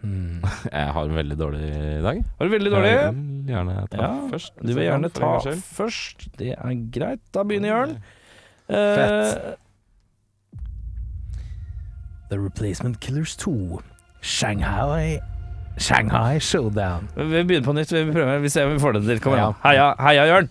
[0.05, 0.43] Mm.
[0.73, 1.69] Jeg har en veldig dårlig
[2.05, 2.19] dag.
[2.39, 2.91] Var det veldig dårlig?
[2.91, 4.53] Jeg vil gjerne ta Ja, først.
[4.61, 5.31] Du vil gjerne ta
[5.79, 6.27] først.
[6.37, 7.23] Det er greit.
[7.33, 7.95] Da begynner Jørn.
[8.69, 9.57] Eh, Fett.
[12.29, 13.81] The Replacement Killers 2.
[14.21, 15.21] Shanghai
[15.79, 17.09] Shanghai Showdown.
[17.17, 17.93] vi begynner på nytt.
[17.93, 18.39] Vi prøver.
[18.39, 19.21] Vi ser om vi får det til.
[19.21, 19.57] Kom igjen.
[19.65, 20.49] Heia, heia Jørn.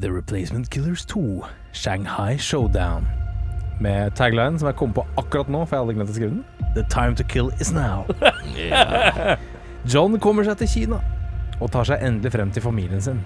[0.00, 1.44] The Replacement Killers 2.
[1.72, 3.06] Shanghai Showdown.
[3.80, 6.44] Med tagline som jeg kom på akkurat nå, for jeg hadde glemt å skrive den.
[6.74, 8.04] The time to kill is now.
[9.92, 11.00] John kommer seg til Kina
[11.60, 13.20] og tar seg endelig frem til familien sin.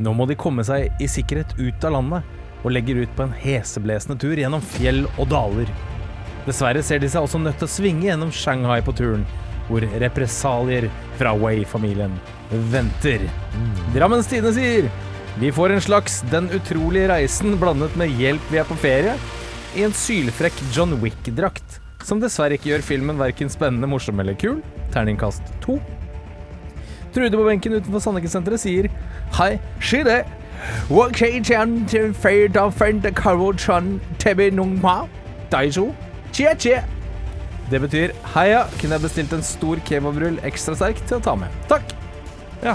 [0.00, 3.34] Nå må de komme seg i sikkerhet ut av landet og legger ut på en
[3.36, 5.70] heseblesende tur gjennom fjell og daler.
[6.50, 9.22] Dessverre ser de seg også nødt til å svinge gjennom Shanghai på turen,
[9.68, 12.16] hvor represalier fra Wei-familien
[12.72, 13.22] venter.
[13.94, 14.88] Drammens Tidende sier
[15.38, 19.14] vi får en slags Den utrolige reisen blandet med Hjelp, vi er på ferie,
[19.78, 24.58] i en sylfrekk John Wick-drakt, som dessverre ikke gjør filmen verken spennende, morsom eller kul.
[24.90, 25.78] Terningkast to.
[27.14, 28.90] Trude på benken utenfor Sandekensenteret sier
[29.38, 30.24] Hei, si det!
[30.90, 35.04] Okay, Jan, til feir da å da karo chan tebe nung ma.
[35.54, 35.92] Daijo.
[36.32, 36.80] Chia che.
[37.70, 41.52] Det betyr heia, kunne jeg bestilt en stor kebabrull ekstra sterk til å ta med.
[41.70, 41.92] Takk.
[42.64, 42.74] Ja,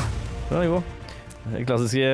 [0.49, 0.91] den er god.
[1.45, 2.07] Det Klassiske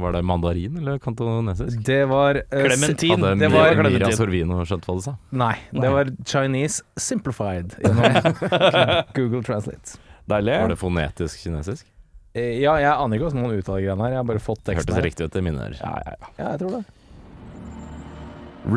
[0.00, 1.82] Var det mandarin eller kantonesisk?
[1.84, 2.70] Det var Klementin.
[2.70, 3.10] Clementin.
[3.26, 5.12] Hadde det var Mira Sorvino skjønt hva du sa?
[5.36, 8.38] Nei, det var Chinese simplified gjennom
[9.18, 9.98] Google Translate.
[10.30, 10.54] Deilig.
[10.62, 11.84] Var det fonetisk kinesisk?
[12.32, 14.14] Eh, Ja, jeg aner ikke hvordan noen uttaler greiene her.
[14.16, 15.08] Jeg har bare fått Det teksten hørtes her.
[15.10, 15.78] riktig ut i mine ører.
[15.82, 16.32] Ja, ja, ja.
[16.38, 16.84] Ja, jeg tror det.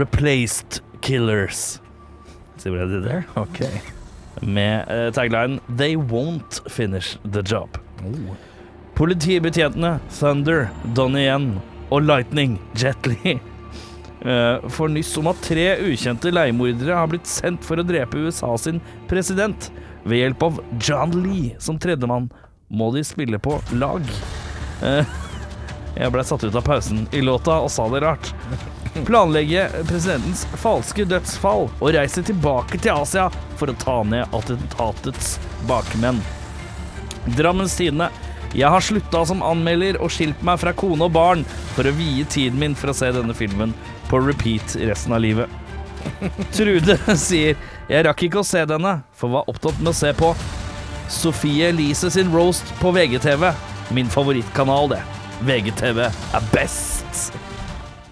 [0.01, 1.63] Replaced Killers.
[2.61, 3.25] See what I did there?
[3.35, 3.63] Ok.
[4.41, 7.79] Med eh, tagline They won't finish the job.
[8.93, 11.55] Politibetjentene Thunder, Donnie Yen
[11.91, 13.33] og Lightning, Jet Li,
[14.29, 18.53] eh, får nyss om at tre ukjente leiemordere har blitt sendt for å drepe USA
[18.61, 18.77] sin
[19.09, 19.71] president.
[20.05, 22.29] Ved hjelp av John Lee som tredjemann
[22.69, 24.05] må de spille på lag.
[24.85, 25.17] Eh,
[25.95, 28.31] jeg ble satt ut av pausen i låta og sa det rart.
[29.07, 33.29] Planlegge presidentens falske dødsfall og reise tilbake til Asia
[33.59, 35.37] for å ta ned attentatets
[35.69, 36.21] bakmenn.
[37.37, 38.09] Drammens Tidende.
[38.51, 42.25] Jeg har slutta som anmelder og skilt meg fra kone og barn for å vie
[42.27, 43.71] tiden min for å se denne filmen
[44.09, 45.47] på repeat resten av livet.
[46.51, 47.55] Trude sier
[47.87, 50.33] Jeg rakk ikke å se denne, for var opptatt med å se på
[51.11, 53.49] Sofie Elise sin roast på VGTV.
[53.95, 55.01] Min favorittkanal, det.
[55.41, 57.31] VGTV er best.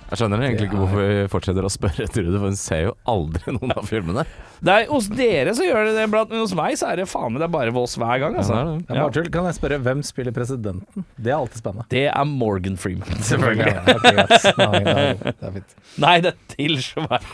[0.09, 3.53] Jeg skjønner egentlig ikke hvorfor vi fortsetter å spørre Trude, for hun ser jo aldri
[3.53, 4.23] noen av filmene.
[4.65, 7.29] Nei, hos dere så gjør det det blant, men hos meg så er det faen
[7.35, 8.55] meg det er bare Voss hver gang, altså.
[8.57, 9.21] Ja, det er det.
[9.21, 9.27] Ja.
[9.35, 11.05] Kan jeg spørre hvem spiller presidenten?
[11.21, 11.85] Det er alltid spennende.
[11.93, 13.21] Det er Morgan Freeman.
[13.29, 13.69] Selvfølgelig.
[13.69, 14.17] Ja, okay.
[14.17, 15.71] Nei, det er- det er fint.
[16.01, 17.29] Nei, det er til Schweiz.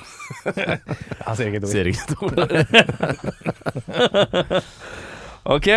[1.23, 1.71] Jeg sier ikke et ord.
[1.71, 2.35] Sier ikke et ord.
[5.55, 5.67] Ok.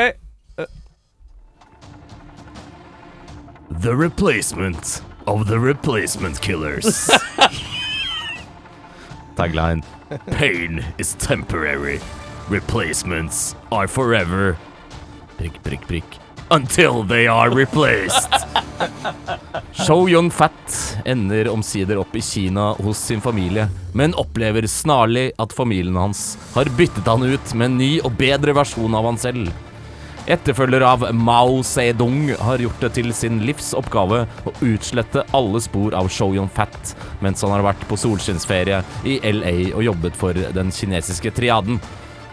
[3.70, 6.84] The replacement of the replacement killers.
[9.36, 9.84] Tagline.
[10.30, 12.00] Pain is temporary.
[12.48, 14.56] Replacements are forever.
[15.36, 16.18] Prikk, prikk, prikk.
[16.50, 18.32] Until they are replaced.
[19.72, 25.96] Show Yun-fat ender omsider opp i Kina hos sin familie, men opplever snarlig at familien
[25.96, 29.52] hans har byttet han ut med en ny og bedre versjon av han selv.
[30.28, 36.10] Etterfølger av Mao Zedong har gjort det til sin livsoppgave å utslette alle spor av
[36.12, 36.92] Show Yun-fat
[37.24, 41.80] mens han har vært på solskinnsferie i LA og jobbet for den kinesiske triaden.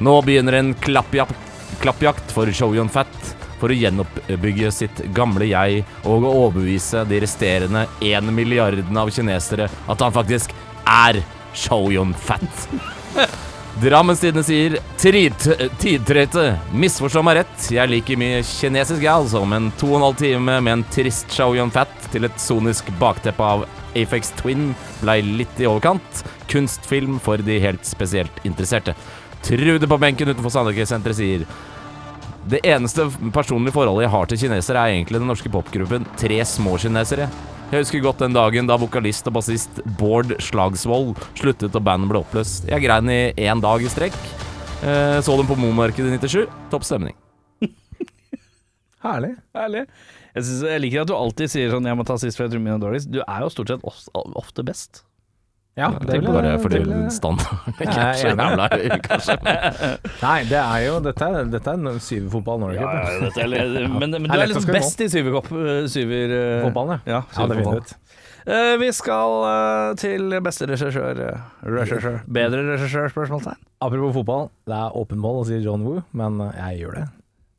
[0.04, 1.40] Nå begynner en klappjakt,
[1.80, 3.32] klappjakt for Show Yun-fat
[3.62, 9.72] for å gjenoppbygge sitt gamle jeg og å overbevise de resterende én milliarden av kinesere
[9.72, 10.52] at han faktisk
[10.84, 11.24] er
[11.56, 12.66] Show Yun-fat.
[13.76, 16.44] Drammens Tidende sier Tidtrøyte,
[16.80, 17.66] misforstå meg rett.
[17.76, 21.36] Jeg liker mye kinesisk, jeg, altså, men to og en halv time med en trist
[21.44, 24.70] on fat til et sonisk bakteppe av Afex Twin
[25.02, 26.24] blei litt i overkant.
[26.48, 28.96] Kunstfilm for de helt spesielt interesserte.
[29.44, 31.44] Trude på benken utenfor Sandøkesenteret sier
[32.48, 36.78] det eneste personlige forholdet jeg har til kinesere, er egentlig den norske popgruppen Tre små
[36.80, 37.28] kinesere.
[37.72, 42.22] Jeg husker godt den dagen da vokalist og bassist Bård Slagsvold sluttet og bandet ble
[42.22, 42.68] oppløst.
[42.70, 44.18] Jeg grein i én dag i strekk.
[44.86, 46.46] Eh, så dem på Momarkedet i 97.
[46.70, 47.18] Topp stemning.
[49.06, 49.34] Herlig.
[49.58, 49.84] Herlig.
[50.36, 52.54] Jeg, synes, jeg liker at du alltid sier sånn 'jeg må ta sist for jeg
[52.54, 53.10] tror mine er dårligst'.
[53.10, 55.02] Du er jo stort sett ofte best.
[55.76, 59.36] Ja, Det vil bare fordi det vil standarden ikke er så jævla høy, kanskje.
[60.26, 62.80] Nei, det er jo Dette er, dette er syverfotball Norge.
[62.80, 65.52] Ja, ja, dette er, men, men du er liksom best i syverkopp.
[65.52, 66.38] øh, Syver...
[66.70, 67.96] Fotballen, Ja, Ja, det vinner ut.
[68.46, 71.18] Eh, vi skal uh, til beste regissør.
[71.66, 72.20] regissør.
[72.30, 73.58] Bedre regissør, spørsmålstegn.
[73.82, 77.06] Apropos fotball, det er åpen mål å si John Woo, men eh, jeg gjør det.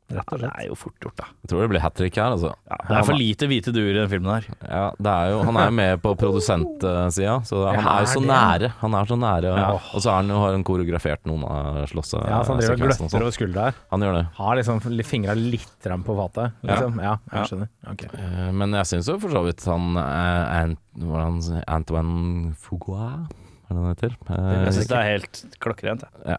[0.07, 1.25] Rett og Det er jo fort gjort, da.
[1.43, 2.53] Jeg tror det blir hat trick her, altså.
[2.71, 4.45] Ja, det er for lite hvite duer i den filmen her.
[4.63, 8.11] Ja, det er jo, han er jo med på produsentsida, så han Ja, er jo
[8.13, 8.29] så det?
[8.31, 8.69] nære.
[8.79, 9.71] Han er så nære, Ja.
[9.75, 12.73] og så er han jo, har han koreografert noen av slåsse Ja, så han driver
[12.73, 13.75] og gløtter over skuldra her.
[13.91, 14.25] Han gjør det.
[14.37, 16.95] Har liksom fingra litt fram på fatet, liksom.
[17.03, 17.41] Ja, Ja.
[17.43, 17.67] jeg skjønner.
[17.91, 18.03] Ok.
[18.13, 20.79] Eh, Men jeg syns jo for så vidt han eh, Ant,
[21.51, 21.63] er?
[21.67, 23.27] Antoine Fougois,
[23.69, 24.15] er det han heter?
[24.29, 26.01] Eh, Jeg syns det er helt klokkrent.
[26.01, 26.09] jeg.
[26.25, 26.37] Ja,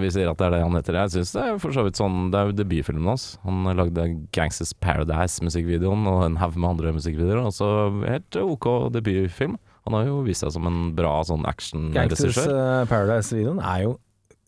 [0.00, 0.94] vi sier at det er det han heter.
[1.02, 3.26] Jeg syns det er for så vidt sånn Det er jo debutfilmen hans.
[3.44, 4.06] Han lagde
[4.36, 7.44] Gangsters Paradise-musikkvideoen og en haug med andre musikkvideoer.
[7.46, 7.68] Og så
[8.06, 8.66] helt OK
[8.96, 9.56] debutfilm.
[9.86, 12.32] Han har jo vist seg som en bra sånn actionregissør.
[12.32, 13.94] Gangsters Paradise-videoen er jo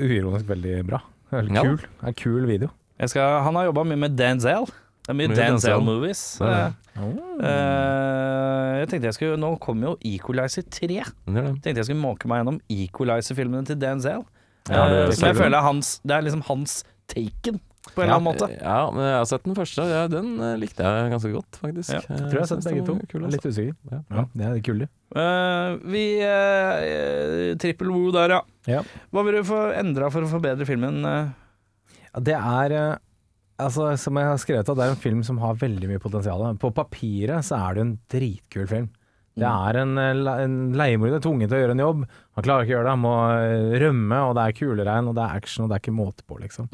[0.03, 1.03] uironisk veldig bra.
[1.31, 1.63] Veldig Ja.
[1.63, 1.77] kul.
[1.77, 2.71] Det er en kul video.
[2.99, 4.67] Jeg skal, han har jobba mye med Denzel.
[5.07, 6.23] Det er mye Mye Denzel-movies.
[6.39, 6.75] Det.
[6.99, 10.89] Eh, jeg tenkte jeg skulle Nå kommer jo Equalizer 3.
[10.99, 11.13] Jeg.
[11.63, 14.25] Tenkte jeg skulle måke meg gjennom Equalizer-filmene til Denzel.
[14.69, 17.61] Ja, Eh, det som jeg føler er hans Det er liksom hans taken.
[17.95, 18.49] på en eller annen måte.
[18.61, 21.57] Ja, men jeg har sett den første, og ja, den eh, likte jeg ganske godt,
[21.63, 21.93] faktisk.
[21.95, 22.97] Ja, Eh, Jeg tror jeg har sett begge to.
[23.09, 23.33] Kul, altså.
[23.39, 23.77] Litt usikker.
[23.91, 24.01] Ja.
[24.19, 24.89] Ja, det er kult.
[25.17, 28.41] Uh, vi uh, Trippel Woo der, ja.
[28.69, 28.83] Ja.
[29.15, 31.01] Hva vil du få endra for å forbedre filmen?
[31.09, 31.31] eh?
[32.13, 32.97] Ja, Det er eh,
[33.59, 36.45] Altså, som jeg har skrevet, at det er en film som har veldig mye potensial.
[36.63, 38.85] På papiret så er det en dritkul film.
[39.41, 42.07] Det er en, eh, en leiemorder tvunget til å gjøre en jobb.
[42.39, 45.19] Han klarer ikke å gjøre det, han må eh, rømme, og det er kuleregn, og
[45.19, 46.69] det er action, og det er ikke måte på, liksom.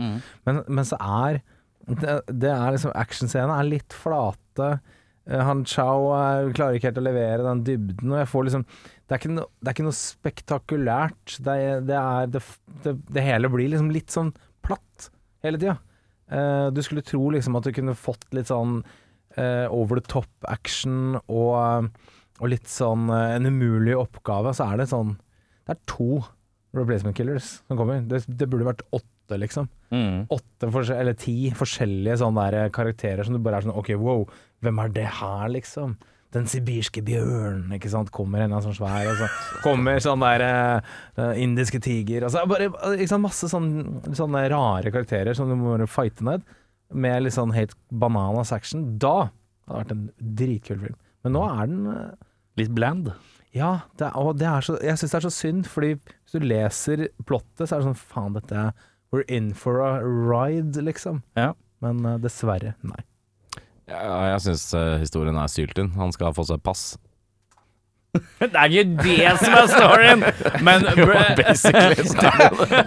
[0.49, 1.43] Men, men så er
[1.85, 4.71] det, det er liksom Actionscenene er litt flate.
[5.29, 9.17] Eh, Han eh, klarer ikke helt å levere den dybden, og jeg får liksom Det
[9.17, 11.39] er ikke, no, det er ikke noe spektakulært.
[11.45, 11.57] Det,
[11.89, 12.31] det, er,
[12.89, 14.33] det, hele blir liksom litt sånn
[14.65, 15.11] platt
[15.45, 15.77] hele tida.
[16.33, 18.79] Eh, du skulle tro liksom at du kunne fått litt sånn
[19.37, 21.91] eh, over the top action og,
[22.41, 24.55] og litt sånn eh, en umulig oppgave.
[24.57, 25.17] Så er det sånn
[25.65, 26.23] Det er to
[26.75, 28.03] replacement killers som kommer.
[28.09, 29.69] Det, det burde vært åtte, liksom
[30.29, 34.25] åtte eller ti forskjellige sånne der karakterer som du bare er sånn OK, wow,
[34.65, 35.95] hvem er det her, liksom?
[36.35, 39.29] Den sibirske bjørn, ikke sant, kommer en sånn svær, og så
[39.63, 40.43] kommer sånn der
[41.15, 45.77] uh, indiske tiger, altså bare ikke sant, masse sånne, sånne rare karakterer som du må
[45.87, 46.43] fighte ned,
[46.91, 48.97] med litt sånn helt bananas action.
[48.99, 49.29] Da
[49.71, 50.99] hadde det vært en dritkul film.
[51.25, 53.09] Men nå er den eh, Litt bland.
[53.51, 56.37] ja, det er, og det er så, jeg syns det er så synd, fordi hvis
[56.37, 60.79] du leser plottet, så er det sånn faen, dette er We're in for a ride,
[60.83, 61.21] liksom.
[61.39, 61.53] Ja.
[61.83, 63.03] Men uh, dessverre, nei.
[63.91, 64.01] Ja,
[64.33, 64.65] jeg syns
[65.03, 65.93] historien er syltynn.
[65.99, 66.95] Han skal få seg pass.
[68.45, 70.21] Det er ikke det som er storyen!
[70.65, 70.85] Men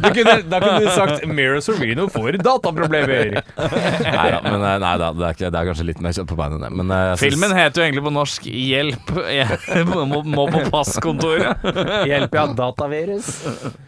[0.04, 3.40] Du kunne, da kunne du sagt Mira Sorvino får dataproblemer.
[3.42, 6.30] Nei da, men eh, nei, da, det, er ikke, det er kanskje litt mer kjøtt
[6.30, 6.72] på beinet enn det.
[6.82, 9.48] Men eh, syns- Filmen heter jo egentlig på norsk 'Hjelp, jeg
[9.90, 11.56] må, må på passkontoret'.
[12.08, 13.28] Hjelp, ja, datavirus.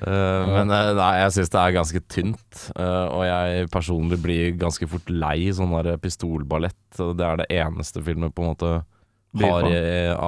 [0.03, 4.85] Uh, men nei, jeg syns det er ganske tynt, uh, og jeg personlig blir ganske
[4.89, 6.75] fort lei sånn der pistolballett.
[6.97, 8.71] Det er det eneste filmen på en måte
[9.37, 9.67] har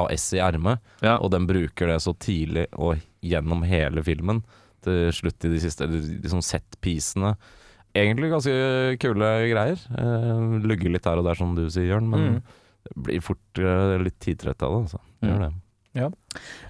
[0.05, 1.17] AS i ermet, Ja.
[1.17, 4.43] og den bruker det så tidlig og gjennom hele filmen.
[4.81, 7.35] Til slutt i de siste liksom set-pisene.
[7.93, 8.53] Egentlig ganske
[9.01, 9.77] kule greier.
[9.97, 12.41] Eh, Lugger litt her og der, som du sier, Jørn, men Mm.
[12.87, 14.81] det blir fort eh, litt tidtrett av det.
[14.85, 14.99] Altså.
[15.21, 15.51] Gjør det.
[15.93, 16.07] Ja.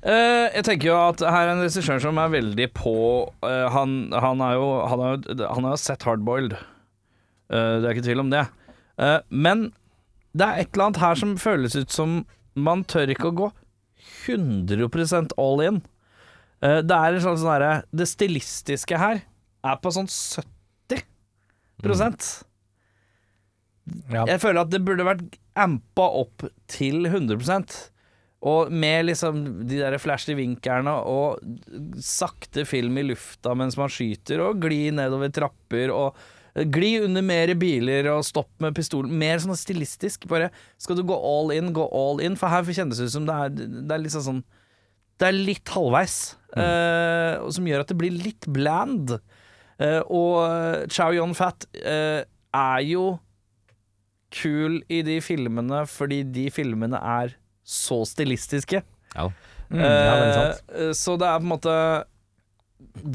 [0.01, 2.93] Uh, jeg tenker jo at her er en regissør som er veldig på
[3.45, 6.55] uh, han, han, er jo, han, er jo, han har jo sett Hardboiled.
[7.53, 8.47] Uh, det er ikke tvil om det.
[9.01, 9.71] Eh, men
[10.37, 12.21] det er et eller annet her som føles ut som
[12.55, 13.49] man tør ikke å gå
[14.27, 15.81] 100% all in.
[16.61, 19.23] Eh, det er en sånn sånn derre Det stilistiske her
[19.65, 21.03] er på sånn 70
[24.13, 24.25] Ja.
[24.29, 27.73] Jeg føler at det burde vært ampa opp til 100%
[28.45, 31.41] Og med liksom de der flashy vinklene og
[32.01, 36.17] sakte film i lufta mens man skyter, og gli nedover trapper og
[36.55, 39.13] gli under mer biler og stopp med pistolen.
[39.17, 40.27] Mer sånn stilistisk.
[40.31, 40.49] Bare
[40.81, 42.35] skal du gå all in, gå all in.
[42.39, 44.43] For her kjennes det ut som det er, det er liksom sånn
[45.21, 46.15] Det er litt halvveis,
[46.55, 46.61] mm.
[46.65, 49.13] uh, som gjør at det blir litt bland.
[49.81, 53.05] Uh, og Chow Yun-Fat uh, er jo
[54.31, 57.35] kul i de filmene fordi de filmene er
[57.67, 58.81] så stilistiske.
[59.15, 59.27] Ja.
[59.71, 60.47] Mm, ja.
[60.75, 61.73] Eh, Så det er på en måte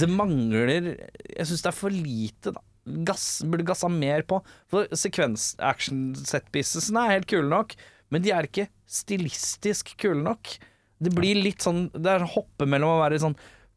[0.00, 2.62] Det mangler Jeg syns det er for lite, da.
[3.06, 4.36] Gass, burde gassa mer på.
[4.70, 7.74] For sekvens-action-setpiecesene er helt kule nok,
[8.14, 10.42] men de er ikke stilistisk kule nok.
[11.02, 13.34] Det blir litt sånn Det er hoppe mellom å være sånn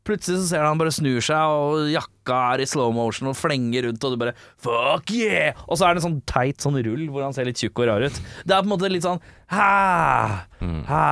[0.08, 3.36] Plutselig så ser du han bare snur seg, og jakka er i slow motion og
[3.38, 4.34] flenger rundt, og du bare
[4.64, 5.52] Fuck yeah!
[5.68, 7.88] Og så er det en sånn teit sånn rull hvor han ser litt tjukk og
[7.92, 8.18] rar ut.
[8.48, 9.20] Det er på en måte litt sånn
[9.52, 10.46] ha,
[10.88, 11.04] ha,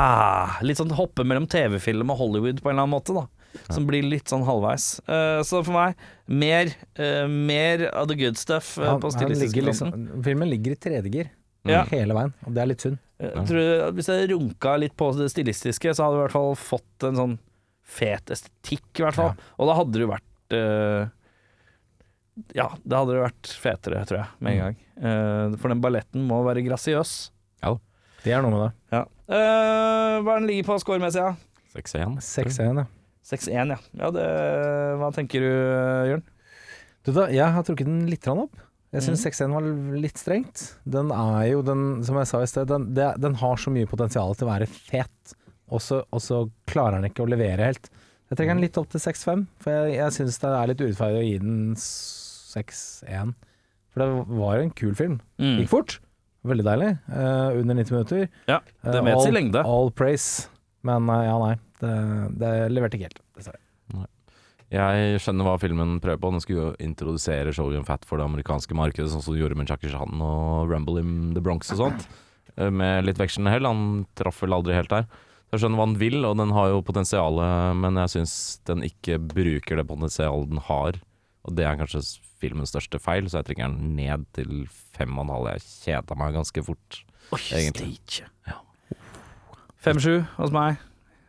[0.63, 3.25] Litt sånn hoppe mellom TV-film og Hollywood på en eller annen måte, da.
[3.69, 4.99] Som blir litt sånn halvveis.
[5.09, 5.97] Uh, så for meg,
[6.29, 6.69] mer,
[6.99, 9.93] uh, mer av the good stuff uh, Han, på stilistisk ligger liksom,
[10.25, 11.29] filmen ligger i tredjegir
[11.67, 11.83] Ja.
[11.89, 12.99] hele veien, og det er litt synd.
[13.19, 16.53] Jeg tror, hvis jeg runka litt på det stilistiske, så hadde jeg i hvert fall
[16.61, 17.37] fått en sånn
[17.97, 19.33] fet estetikk, i hvert fall.
[19.57, 20.53] Og da hadde det jo vært
[22.53, 24.77] Ja, da hadde det vært fetere, tror jeg, med en gang.
[25.01, 27.15] Eh, for den balletten må være grasiøs.
[28.27, 28.71] Det er noe med det.
[28.91, 29.01] Ja.
[29.31, 31.35] Eh, hva er den ligger på scoremessig, ja?
[31.75, 32.17] 6-1.
[32.23, 32.85] 6-1, ja.
[33.28, 33.78] 6-1, ja.
[34.01, 34.25] ja det,
[35.01, 35.51] hva tenker du,
[36.11, 36.25] Jørn?
[37.07, 38.55] Du da, jeg har trukket den litt opp.
[38.95, 39.67] Jeg syns 6-1 var
[39.99, 40.63] litt strengt.
[40.88, 43.89] Den er jo, den, som jeg sa i sted, den, det, den har så mye
[43.89, 45.36] potensial til å være fet,
[45.67, 46.39] og så,
[46.71, 47.91] klarer den ikke å levere helt.
[48.28, 51.19] Jeg trekker den litt opp til 6-5, for jeg, jeg syns det er litt urettferdig
[51.19, 53.36] å gi den 6-1.
[53.91, 55.19] For det var en kul film.
[55.39, 55.55] Mm.
[55.61, 55.97] Gikk fort.
[56.47, 56.91] Veldig deilig.
[57.11, 58.28] Uh, under 90 minutter.
[58.47, 59.63] Ja, det Eh, vet all, lengde.
[59.67, 60.47] All praise.
[60.88, 61.55] Men eh, ja, nei.
[61.81, 61.95] Det,
[62.41, 63.63] det leverte ikke helt, dessverre.
[64.67, 66.31] Jeg skjønner hva filmen prøver på.
[66.33, 69.69] Den skulle jo introdusere Shogun Fat for det amerikanske markedet, sånn som de gjorde med
[69.71, 72.07] Jackie Chan og Rumble in the Bronx og sånt.
[72.57, 73.67] Eh, med litt vekslende hell.
[73.69, 75.03] Han traff vel aldri helt der.
[75.53, 78.33] Jeg skjønner hva den vil, og den har jo potensialet, men jeg syns
[78.65, 80.97] den ikke bruker det potensialet den har.
[81.45, 82.01] Og det er kanskje
[82.41, 84.65] filmens største feil, så jeg trekker den ned til
[84.97, 85.51] fem og en halv.
[85.53, 87.03] Jeg kjeda meg ganske fort.
[87.29, 87.93] Oi, egentlig.
[88.01, 88.31] Stage.
[88.49, 88.57] Ja.
[89.86, 90.84] 5-7 hos meg.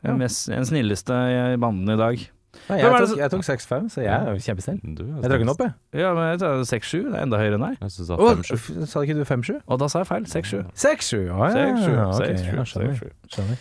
[0.06, 0.14] Ja.
[0.14, 1.14] Mest, den snilleste
[1.54, 2.28] i banden i dag.
[2.68, 4.78] Nei, jeg, tok, jeg tok 6-5, så jeg er jo kjempesnill.
[4.82, 5.72] Jeg drakk den opp, jeg.
[6.00, 6.94] Ja, men jeg tar 6-7.
[7.06, 7.90] Det er enda høyere enn deg.
[7.92, 8.40] Sa, oh,
[8.88, 9.52] sa ikke du 5-7?
[9.62, 10.26] Å, da sa jeg feil.
[10.32, 10.62] 6-7.
[10.82, 13.54] 6-7, ja, ja, ja, skjønner.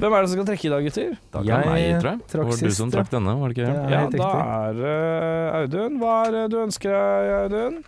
[0.00, 1.16] Hvem er det som skal trekke i dag, gutter?
[1.34, 2.20] Da kan jeg, jeg tror jeg.
[2.20, 3.72] Eh, det var du som trakk denne, var det ikke?
[3.72, 6.00] Ja, ja da er uh, Audun.
[6.00, 7.82] Hva er det du ønsker deg, Audun?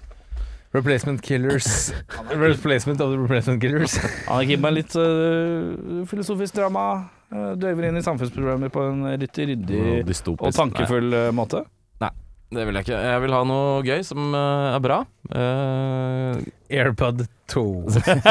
[0.77, 1.93] Replacement Killers.
[2.31, 3.97] Replacement of the Replacement Killers.
[4.27, 6.87] Han har gitt meg litt uh, filosofisk drama.
[7.33, 11.31] Uh, døver inn i samfunnsproblemer på en litt ryddig Noe og tankefull Nei.
[11.35, 11.65] måte.
[12.03, 12.13] Nei,
[12.55, 13.01] det vil jeg ikke.
[13.09, 15.01] Jeg vil ha noe gøy som uh, er bra.
[15.33, 17.25] Uh, Airpod
[17.55, 17.65] 2.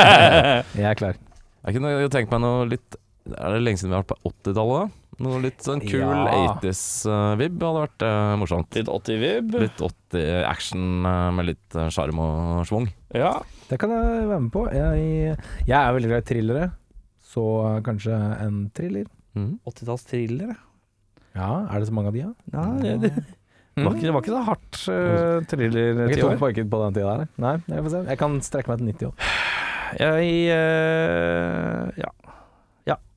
[0.79, 1.17] jeg er klar.
[1.65, 2.97] jeg kunne tenkt meg noe litt
[3.31, 4.95] Er det lenge siden vi har vært på 80-tallet?
[5.23, 6.55] Noe litt sånn cool Ja.
[6.57, 8.75] 80s-vib hadde vært uh, morsomt.
[8.75, 9.53] Litt 80-vib.
[9.63, 12.89] Litt 80-action uh, med litt eh, sjarm og schwung.
[13.15, 13.37] Ja.
[13.69, 14.65] Det kan jeg være med på.
[14.75, 16.67] Jeg, jeg er veldig glad i thrillere,
[17.23, 17.45] så
[17.85, 19.07] kanskje en thriller.
[19.35, 19.55] Mm.
[19.63, 20.61] 80-talls-thriller, ja.
[21.35, 22.33] Ja, er det så mange av de, da?
[22.55, 26.61] Ja, det, det, var ikke, det var ikke så hardt uh, thriller Jeg ti tok
[26.71, 27.31] på den tida der.
[27.43, 28.03] Nei, jeg får se.
[28.07, 29.33] Jeg kan strekke meg til 90 år.
[29.99, 32.13] Jeg uh, ja.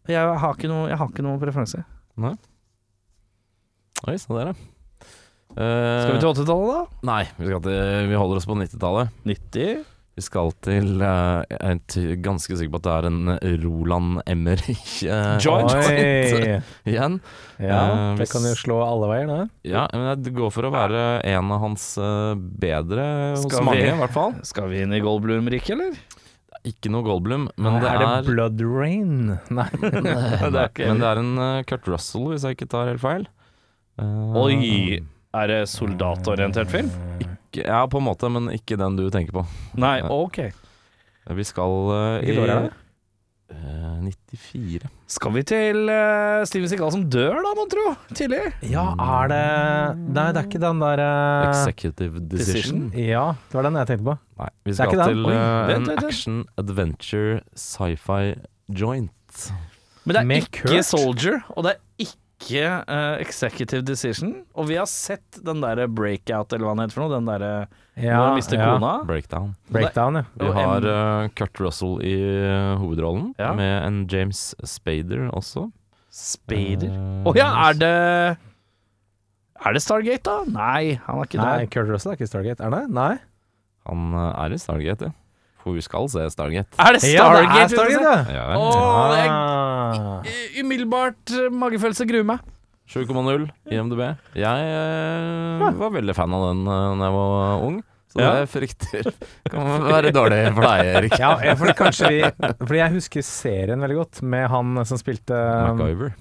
[0.09, 1.83] Jeg har ikke noe, jeg har ikke noe preferanse.
[4.09, 4.57] Oi, så der, ja.
[5.59, 6.83] Eh, Skal vi til 80-tallet, da?
[7.09, 9.15] Nei, vi, skal til, vi holder oss på 90-tallet.
[9.27, 9.87] 90?
[10.19, 13.33] Vi skal til eh, Jeg er t- ganske sikker på at det er en
[13.63, 15.75] Roland Emmerich eh, Joint.
[15.79, 16.59] Oi!
[16.93, 17.21] igjen.
[17.63, 19.41] Ja, Eh, det hvis- kan jo slå alle veier, det.
[19.73, 23.83] Ja, men det går for å være en av hans eh, bedre hos Skal mange,
[23.83, 24.37] vi- i hvert fall.
[24.47, 25.99] Skal vi inn i Goldblum-riket, eller?
[26.69, 29.13] Ikke noe Goldblum, men det er er, det Blood Rain?
[29.59, 29.69] Nei.
[29.83, 29.91] Nei,
[30.53, 33.03] det er ikke- Men det er en eh, Kurt Russell, hvis jeg ikke tar helt
[33.05, 33.27] feil.
[33.99, 35.01] Uh, Oi!
[35.39, 36.91] Er det soldatorientert film?
[37.23, 39.47] ikke- Ja, på en måte, men ikke den du tenker på.
[39.81, 40.09] Nei, Nei.
[40.13, 40.39] ok.
[41.39, 42.29] Vi skal i...
[42.29, 42.77] Hvilket år er det?
[43.53, 44.89] Eh, 94.
[45.09, 47.87] Skal vi til uh, Steven Seagal som dør, da, mon tro?
[48.13, 48.43] Tidlig?
[48.69, 49.41] Ja, er det
[50.05, 52.87] Nei, det er ikke den der uh, Executive Decision.
[52.95, 54.17] Ja, det var den jeg tenkte på.
[54.43, 58.37] Nei, vi skal til Oi, eh, vent, en action adventure sci-fi
[58.69, 59.45] joint.
[60.05, 60.89] Men det er Med ikke Kurt?
[60.89, 64.45] Soldier, og det er ikke eh, Executive Decision.
[64.55, 67.17] Og vi har sett den derre breakout, eller hva den heter for noe.
[67.19, 67.53] Den derre
[67.99, 68.69] Ja, når han mister ja.
[68.77, 68.93] kona.
[69.09, 69.55] Breakdown.
[69.75, 70.25] Breakdown, ja.
[70.39, 72.15] Vi har eh, Kurt Russell i
[72.47, 73.53] uh, hovedrollen, Ja.
[73.59, 75.69] med en James Spader også.
[76.15, 76.95] Spader.
[77.29, 77.95] Å ja, er det
[79.59, 80.45] Er det Stargate, da?
[80.47, 81.71] Nei, han er ikke Nei, der.
[81.75, 82.63] Kurt Russell er ikke Stargate.
[82.65, 82.85] Er det?
[82.95, 83.17] Nei?
[83.91, 85.17] Han er i Stargate, ja.
[85.77, 86.79] Vi skal se Stargate.
[86.79, 88.39] Er det Ja, det er Stargate, ja.
[88.39, 92.47] Ja, Åh, jeg, eh, umiddelbart eh, magefølelse gruer meg.
[92.89, 94.01] 7,0 i MDB.
[94.39, 98.31] Jeg eh, var veldig fan av den uh, da jeg var ung, så Ja.
[98.39, 99.11] det frykter
[99.53, 101.19] kan være dårlig for deg, Erik.
[101.21, 101.75] Ja, eh, fordi
[102.09, 102.23] vi
[102.63, 106.17] Fordi jeg husker serien veldig godt, med han som spilte MacGyver.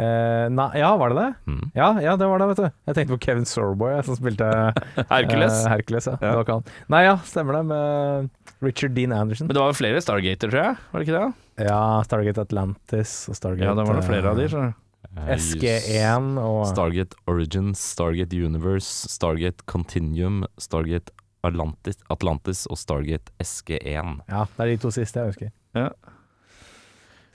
[0.00, 1.28] Eh, nei, Ja, var det det?
[1.52, 1.62] Mm.
[1.76, 2.68] Ja, ja, det var det, vet du.
[2.90, 4.48] Jeg tenkte på Kevin Sorboy, som spilte
[5.12, 5.60] Hercules.
[5.64, 6.16] Uh, Hercules, ja.
[6.16, 6.20] Ja.
[6.30, 6.74] Det var ikke han.
[6.96, 9.48] Nei, ja, stemmer det, med Richard Dean Anderson.
[9.50, 10.78] Men det var jo flere Stargater, tror jeg.
[10.92, 11.66] Var det ikke det?
[11.68, 14.46] Ja, Stargate Atlantis og Stargate Ja, det var det flere av de.
[14.48, 14.86] eh, skjønner du.
[15.10, 21.10] Eh, SG1 og Stargate Origins, Stargate Universe, Stargate Continuum, Stargate
[21.44, 24.20] Atlantis, Atlantis og Stargate SG1.
[24.28, 25.52] Ja, det er de to siste jeg husker.
[25.76, 25.88] Ja.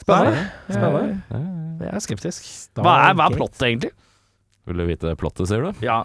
[0.02, 0.44] Spennende.
[0.68, 1.42] Spennende.
[1.82, 2.52] Jeg, er skeptisk.
[2.80, 3.92] Hva er, hva er plottet, egentlig?
[4.66, 5.84] Vil du vite plottet, sier du?
[5.86, 6.04] Ja,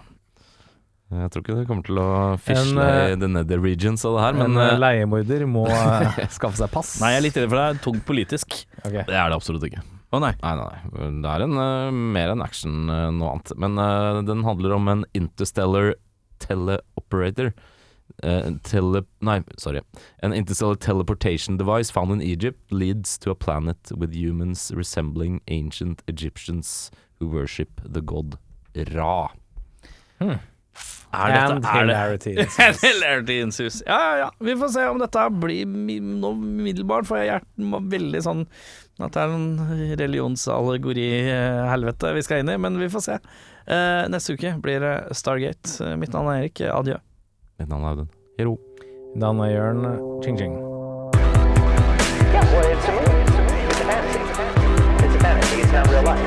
[1.11, 4.15] Jeg tror ikke du kommer til å fisle En, eh, i the nether regions av
[4.15, 6.93] det her, Men en eh, leiemorder må eh, skaffe seg pass.
[7.01, 8.61] Nei, jeg er litt redd for det er tungt politisk.
[8.85, 9.03] Okay.
[9.09, 9.83] det er det absolutt ikke.
[10.11, 10.33] Å nei.
[10.43, 11.09] Nei, nei, nei.
[11.23, 13.53] Det er en, eh, mer enn action uh, noe annet.
[13.63, 15.93] Men uh, den handler om en interstellar
[16.43, 17.53] teleoperator.
[18.23, 19.03] Eh, tele...
[19.21, 19.81] Nei, sorry.
[20.21, 26.03] An interstellar teleportation device found in Egypt leads to a planet with humans resembling ancient
[26.07, 28.37] Egyptians who worship the god
[28.93, 29.29] Ra.
[31.13, 32.37] Er dette, And er hilarity.
[32.39, 33.39] And hilarity.
[33.85, 34.31] Ja, ja, ja.
[34.39, 37.41] Vi får se om dette blir noe umiddelbart, for jeg er
[37.91, 38.45] veldig sånn
[39.01, 39.57] at det er en
[39.99, 43.15] religionsallegori-helvete vi skal inn i, men vi får se.
[43.67, 45.67] Uh, neste uke blir det Stargate.
[45.83, 46.57] Eh, Mitt navn er Erik.
[46.71, 46.97] Adjø.
[47.67, 48.07] Navn
[49.15, 49.85] navn eh, Jørn.
[49.85, 50.53] Eh, Ching-ching.
[52.31, 54.19] Yeah, well, it's a fantasy.
[55.05, 55.61] It's a fantasy.
[55.61, 56.19] It's not real life.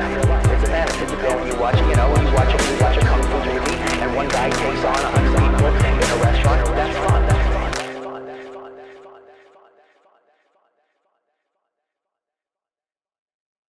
[0.53, 1.03] It's a fantasy.
[1.03, 1.47] It's a film.
[1.47, 4.95] You watch, you watch, you watch a kung fu movie, and one guy takes on
[4.95, 6.74] a hundred people in a restaurant.